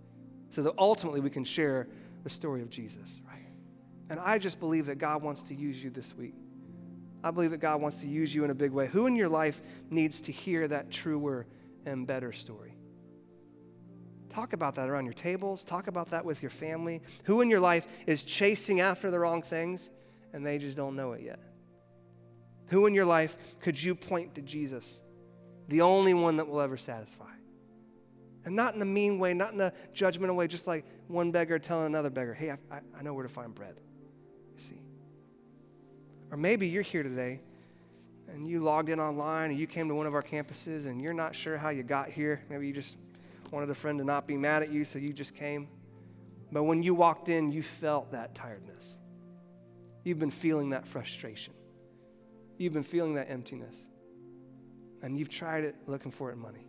So 0.49 0.63
that 0.63 0.73
ultimately 0.77 1.19
we 1.19 1.29
can 1.29 1.43
share 1.43 1.87
the 2.23 2.29
story 2.29 2.61
of 2.61 2.69
Jesus, 2.69 3.21
right? 3.27 3.45
And 4.09 4.19
I 4.19 4.37
just 4.37 4.59
believe 4.59 4.85
that 4.85 4.97
God 4.97 5.21
wants 5.21 5.43
to 5.43 5.55
use 5.55 5.83
you 5.83 5.89
this 5.89 6.15
week. 6.15 6.35
I 7.23 7.31
believe 7.31 7.51
that 7.51 7.57
God 7.57 7.81
wants 7.81 8.01
to 8.01 8.07
use 8.07 8.33
you 8.33 8.43
in 8.43 8.49
a 8.49 8.55
big 8.55 8.71
way. 8.71 8.87
Who 8.87 9.07
in 9.07 9.15
your 9.15 9.27
life 9.27 9.61
needs 9.89 10.21
to 10.21 10.31
hear 10.31 10.67
that 10.67 10.89
truer 10.91 11.45
and 11.85 12.07
better 12.07 12.31
story? 12.31 12.76
Talk 14.37 14.53
about 14.53 14.75
that 14.75 14.87
around 14.87 15.05
your 15.05 15.15
tables. 15.15 15.63
Talk 15.63 15.87
about 15.87 16.11
that 16.11 16.23
with 16.23 16.43
your 16.43 16.51
family. 16.51 17.01
Who 17.23 17.41
in 17.41 17.49
your 17.49 17.59
life 17.59 17.87
is 18.05 18.23
chasing 18.23 18.81
after 18.81 19.09
the 19.09 19.17
wrong 19.17 19.41
things 19.41 19.89
and 20.31 20.45
they 20.45 20.59
just 20.59 20.77
don't 20.77 20.95
know 20.95 21.13
it 21.13 21.23
yet? 21.23 21.39
Who 22.67 22.85
in 22.85 22.93
your 22.93 23.07
life 23.07 23.59
could 23.61 23.81
you 23.81 23.95
point 23.95 24.35
to 24.35 24.43
Jesus, 24.43 25.01
the 25.69 25.81
only 25.81 26.13
one 26.13 26.37
that 26.37 26.47
will 26.47 26.61
ever 26.61 26.77
satisfy? 26.77 27.31
And 28.45 28.55
not 28.55 28.75
in 28.75 28.81
a 28.83 28.85
mean 28.85 29.17
way, 29.17 29.33
not 29.33 29.53
in 29.53 29.59
a 29.59 29.73
judgmental 29.95 30.35
way, 30.35 30.45
just 30.45 30.67
like 30.67 30.85
one 31.07 31.31
beggar 31.31 31.57
telling 31.57 31.87
another 31.87 32.11
beggar, 32.11 32.35
hey, 32.35 32.51
I, 32.51 32.81
I 32.95 33.01
know 33.01 33.15
where 33.15 33.23
to 33.23 33.33
find 33.33 33.55
bread. 33.55 33.79
You 34.55 34.61
see? 34.61 34.81
Or 36.29 36.37
maybe 36.37 36.67
you're 36.67 36.83
here 36.83 37.01
today 37.01 37.39
and 38.27 38.47
you 38.47 38.59
logged 38.59 38.89
in 38.89 38.99
online 38.99 39.49
and 39.49 39.59
you 39.59 39.65
came 39.65 39.87
to 39.87 39.95
one 39.95 40.05
of 40.05 40.13
our 40.13 40.21
campuses 40.21 40.85
and 40.85 41.01
you're 41.01 41.11
not 41.11 41.33
sure 41.33 41.57
how 41.57 41.69
you 41.69 41.81
got 41.81 42.09
here. 42.09 42.43
Maybe 42.51 42.67
you 42.67 42.73
just 42.73 42.97
wanted 43.51 43.69
a 43.69 43.73
friend 43.73 43.97
to 43.99 44.03
not 44.05 44.27
be 44.27 44.37
mad 44.37 44.63
at 44.63 44.71
you, 44.71 44.83
so 44.83 44.99
you 44.99 45.13
just 45.13 45.35
came. 45.35 45.67
But 46.51 46.63
when 46.63 46.83
you 46.83 46.93
walked 46.95 47.29
in, 47.29 47.51
you 47.51 47.61
felt 47.61 48.11
that 48.11 48.35
tiredness. 48.35 48.99
You've 50.03 50.19
been 50.19 50.31
feeling 50.31 50.69
that 50.69 50.87
frustration. 50.87 51.53
You've 52.57 52.73
been 52.73 52.83
feeling 52.83 53.15
that 53.15 53.29
emptiness. 53.29 53.87
And 55.01 55.17
you've 55.17 55.29
tried 55.29 55.63
it 55.63 55.75
looking 55.85 56.11
for 56.11 56.29
it 56.29 56.33
in 56.33 56.39
money. 56.39 56.67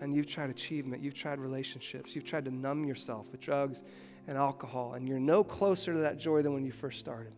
and 0.00 0.14
you've 0.14 0.26
tried 0.26 0.50
achievement, 0.50 1.02
you've 1.02 1.14
tried 1.14 1.40
relationships, 1.40 2.14
you've 2.14 2.24
tried 2.24 2.44
to 2.44 2.50
numb 2.50 2.84
yourself 2.84 3.30
with 3.30 3.40
drugs 3.40 3.82
and 4.26 4.36
alcohol, 4.36 4.94
and 4.94 5.08
you're 5.08 5.18
no 5.18 5.44
closer 5.44 5.92
to 5.92 6.00
that 6.00 6.18
joy 6.18 6.42
than 6.42 6.52
when 6.52 6.64
you 6.64 6.72
first 6.72 7.00
started. 7.00 7.32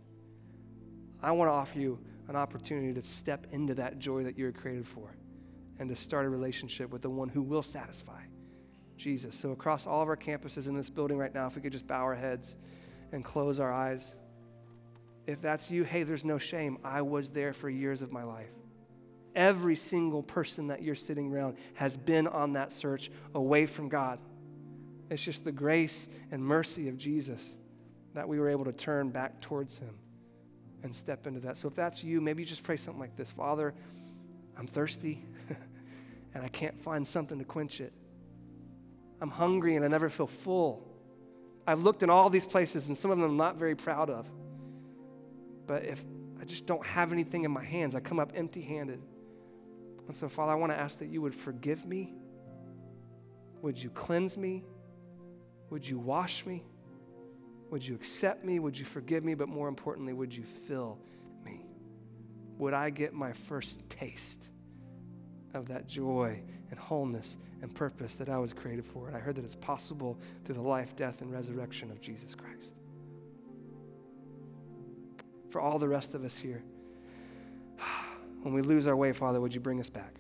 I 1.23 1.33
want 1.33 1.49
to 1.49 1.53
offer 1.53 1.79
you 1.79 1.99
an 2.29 2.37
opportunity 2.37 2.93
to 2.95 3.03
step 3.03 3.47
into 3.51 3.75
that 3.75 3.99
joy 3.99 4.25
that 4.25 4.37
you 4.37 4.47
were 4.47 4.53
created 4.53 4.87
for 4.87 5.17
and 5.79 5.89
to 5.89 5.97
start 5.97 6.27
a 6.27 6.29
relationship 6.29 6.91
with 6.91 7.03
the 7.03 7.11
one 7.11 7.29
who 7.29 7.43
will 7.43 7.63
satisfy 7.63 8.21
Jesus. 8.97 9.35
So, 9.35 9.53
across 9.53 9.87
all 9.87 10.03
of 10.03 10.09
our 10.09 10.17
campuses 10.17 10.69
in 10.69 10.75
this 10.75 10.91
building 10.91 11.19
right 11.19 11.33
now, 11.33 11.47
if 11.47 11.57
we 11.57 11.63
could 11.63 11.73
just 11.73 11.87
bow 11.87 12.03
our 12.03 12.15
heads 12.15 12.57
and 13.13 13.25
close 13.25 13.61
our 13.61 13.73
eyes. 13.73 14.17
If 15.27 15.41
that's 15.41 15.71
you, 15.71 15.85
hey, 15.85 16.05
there's 16.05 16.25
no 16.25 16.39
shame. 16.39 16.79
I 16.85 17.03
was 17.03 17.33
there 17.33 17.53
for 17.53 17.69
years 17.69 18.03
of 18.03 18.13
my 18.13 18.23
life. 18.23 18.51
Every 19.35 19.77
single 19.77 20.23
person 20.23 20.69
that 20.69 20.83
you're 20.83 20.95
sitting 20.95 21.33
around 21.33 21.57
has 21.75 21.97
been 21.97 22.27
on 22.27 22.55
that 22.55 22.73
search 22.73 23.11
away 23.35 23.67
from 23.67 23.89
God. 23.89 24.19
It's 25.11 25.23
just 25.23 25.45
the 25.45 25.53
grace 25.53 26.09
and 26.31 26.43
mercy 26.43 26.89
of 26.89 26.97
Jesus 26.97 27.59
that 28.15 28.29
we 28.29 28.39
were 28.39 28.49
able 28.49 28.65
to 28.65 28.73
turn 28.73 29.11
back 29.11 29.41
towards 29.41 29.79
Him 29.79 29.95
and 30.83 30.95
step 30.95 31.27
into 31.27 31.41
that. 31.41 31.57
So 31.57 31.69
if 31.69 31.75
that's 31.75 32.03
you, 32.03 32.21
maybe 32.21 32.45
just 32.45 32.63
pray 32.63 32.77
something 32.77 33.01
like 33.01 33.17
this 33.17 33.31
Father, 33.31 33.75
I'm 34.57 34.67
thirsty 34.67 35.23
and 36.35 36.43
I 36.43 36.49
can't 36.49 36.79
find 36.79 37.07
something 37.07 37.39
to 37.39 37.45
quench 37.45 37.81
it. 37.81 37.93
I'm 39.21 39.31
hungry 39.31 39.77
and 39.77 39.85
I 39.85 39.89
never 39.89 40.09
feel 40.09 40.27
full. 40.27 40.87
I've 41.67 41.81
looked 41.81 42.03
in 42.03 42.11
all 42.11 42.31
these 42.31 42.45
places 42.45 42.89
and 42.89 42.97
some 42.97 43.11
of 43.11 43.19
them 43.19 43.31
I'm 43.31 43.37
not 43.37 43.57
very 43.57 43.75
proud 43.75 44.11
of. 44.11 44.31
But 45.67 45.85
if 45.85 46.05
I 46.41 46.45
just 46.45 46.67
don't 46.67 46.85
have 46.87 47.13
anything 47.13 47.45
in 47.45 47.51
my 47.51 47.65
hands, 47.65 47.95
I 47.95 48.01
come 48.01 48.21
up 48.21 48.33
empty 48.35 48.63
handed. 48.63 49.01
And 50.07 50.15
so, 50.15 50.29
Father, 50.29 50.53
I 50.53 50.55
want 50.55 50.73
to 50.73 50.79
ask 50.79 50.99
that 51.01 51.07
you 51.07 51.21
would 51.23 51.35
forgive 51.35 51.85
me. 51.85 52.15
Would 53.63 53.83
you 53.83 53.91
cleanse 53.91 54.37
me? 54.37 54.65
Would 55.71 55.89
you 55.89 55.99
wash 55.99 56.47
me? 56.47 56.65
Would 57.71 57.85
you 57.87 57.97
accept 57.97 58.45
me? 58.45 58.61
Would 58.61 58.79
you 58.79 58.85
forgive 58.85 59.25
me? 59.25 59.35
But 59.35 59.49
more 59.49 59.67
importantly, 59.67 60.13
would 60.13 60.35
you 60.35 60.45
fill 60.45 61.01
me? 61.45 61.67
Would 62.59 62.75
I 62.75 62.91
get 62.91 63.13
my 63.13 63.33
first 63.33 63.89
taste 63.91 64.51
of 65.57 65.69
that 65.69 65.89
joy 65.89 66.41
and 66.71 66.79
wholeness 66.79 67.39
and 67.63 67.75
purpose 67.75 68.17
that 68.17 68.29
I 68.29 68.39
was 68.39 68.53
created 68.53 68.85
for? 68.85 69.09
And 69.09 69.17
I 69.17 69.21
heard 69.21 69.35
that 69.37 69.45
it's 69.45 69.57
possible 69.57 70.19
through 70.45 70.55
the 70.55 70.63
life, 70.63 70.95
death, 70.95 71.23
and 71.23 71.33
resurrection 71.33 71.91
of 71.91 72.01
Jesus 72.01 72.35
Christ. 72.35 72.77
For 75.51 75.61
all 75.61 75.79
the 75.79 75.89
rest 75.89 76.15
of 76.15 76.25
us 76.25 76.39
here, 76.39 76.63
when 78.43 78.55
we 78.55 78.63
lose 78.63 78.87
our 78.87 78.97
way, 78.97 79.13
Father, 79.13 79.41
would 79.41 79.55
you 79.55 79.61
bring 79.61 79.81
us 79.81 79.91
back? 79.91 80.15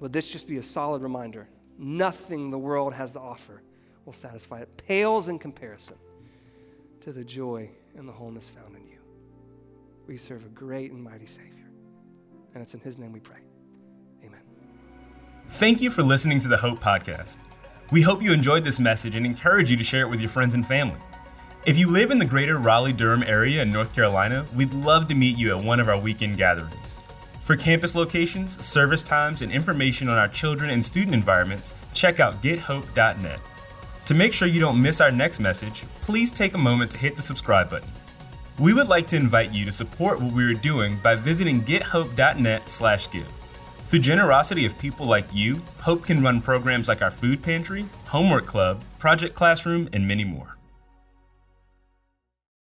Would 0.00 0.12
this 0.12 0.30
just 0.30 0.48
be 0.48 0.58
a 0.58 0.62
solid 0.62 1.02
reminder? 1.02 1.48
Nothing 1.78 2.50
the 2.50 2.58
world 2.58 2.94
has 2.94 3.12
to 3.12 3.20
offer 3.20 3.62
will 4.04 4.12
satisfy. 4.12 4.60
It 4.60 4.76
pales 4.76 5.28
in 5.28 5.38
comparison 5.38 5.96
to 7.02 7.12
the 7.12 7.24
joy 7.24 7.70
and 7.96 8.08
the 8.08 8.12
wholeness 8.12 8.48
found 8.48 8.76
in 8.76 8.86
you. 8.86 8.98
We 10.06 10.16
serve 10.16 10.44
a 10.44 10.48
great 10.48 10.92
and 10.92 11.02
mighty 11.02 11.26
Savior. 11.26 11.68
And 12.54 12.62
it's 12.62 12.74
in 12.74 12.80
His 12.80 12.98
name 12.98 13.12
we 13.12 13.20
pray. 13.20 13.45
Thank 15.48 15.80
you 15.80 15.90
for 15.90 16.02
listening 16.02 16.40
to 16.40 16.48
the 16.48 16.56
Hope 16.58 16.80
Podcast. 16.80 17.38
We 17.90 18.02
hope 18.02 18.20
you 18.20 18.32
enjoyed 18.32 18.64
this 18.64 18.78
message 18.78 19.14
and 19.14 19.24
encourage 19.24 19.70
you 19.70 19.76
to 19.78 19.84
share 19.84 20.02
it 20.02 20.10
with 20.10 20.20
your 20.20 20.28
friends 20.28 20.52
and 20.52 20.66
family. 20.66 20.98
If 21.64 21.78
you 21.78 21.90
live 21.90 22.10
in 22.10 22.18
the 22.18 22.26
greater 22.26 22.58
Raleigh 22.58 22.92
Durham 22.92 23.22
area 23.22 23.62
in 23.62 23.70
North 23.70 23.94
Carolina, 23.94 24.44
we'd 24.54 24.74
love 24.74 25.08
to 25.08 25.14
meet 25.14 25.38
you 25.38 25.56
at 25.56 25.64
one 25.64 25.80
of 25.80 25.88
our 25.88 25.98
weekend 25.98 26.36
gatherings. 26.36 27.00
For 27.44 27.56
campus 27.56 27.94
locations, 27.94 28.62
service 28.64 29.02
times, 29.02 29.40
and 29.40 29.50
information 29.50 30.08
on 30.08 30.18
our 30.18 30.28
children 30.28 30.68
and 30.70 30.84
student 30.84 31.14
environments, 31.14 31.72
check 31.94 32.20
out 32.20 32.42
gethope.net. 32.42 33.40
To 34.06 34.14
make 34.14 34.32
sure 34.34 34.48
you 34.48 34.60
don't 34.60 34.82
miss 34.82 35.00
our 35.00 35.10
next 35.10 35.40
message, 35.40 35.84
please 36.02 36.32
take 36.32 36.54
a 36.54 36.58
moment 36.58 36.90
to 36.90 36.98
hit 36.98 37.16
the 37.16 37.22
subscribe 37.22 37.70
button. 37.70 37.88
We 38.58 38.74
would 38.74 38.88
like 38.88 39.06
to 39.08 39.16
invite 39.16 39.52
you 39.52 39.64
to 39.64 39.72
support 39.72 40.20
what 40.20 40.32
we 40.32 40.44
are 40.44 40.54
doing 40.54 40.98
by 41.02 41.14
visiting 41.14 41.62
gethope.net/give. 41.62 43.32
Through 43.86 44.00
generosity 44.00 44.66
of 44.66 44.76
people 44.80 45.06
like 45.06 45.32
you, 45.32 45.62
Hope 45.80 46.06
can 46.06 46.20
run 46.20 46.40
programs 46.42 46.88
like 46.88 47.02
our 47.02 47.10
food 47.10 47.40
pantry, 47.40 47.86
homework 48.06 48.44
club, 48.44 48.82
project 48.98 49.36
classroom, 49.36 49.88
and 49.92 50.08
many 50.08 50.24
more. 50.24 50.55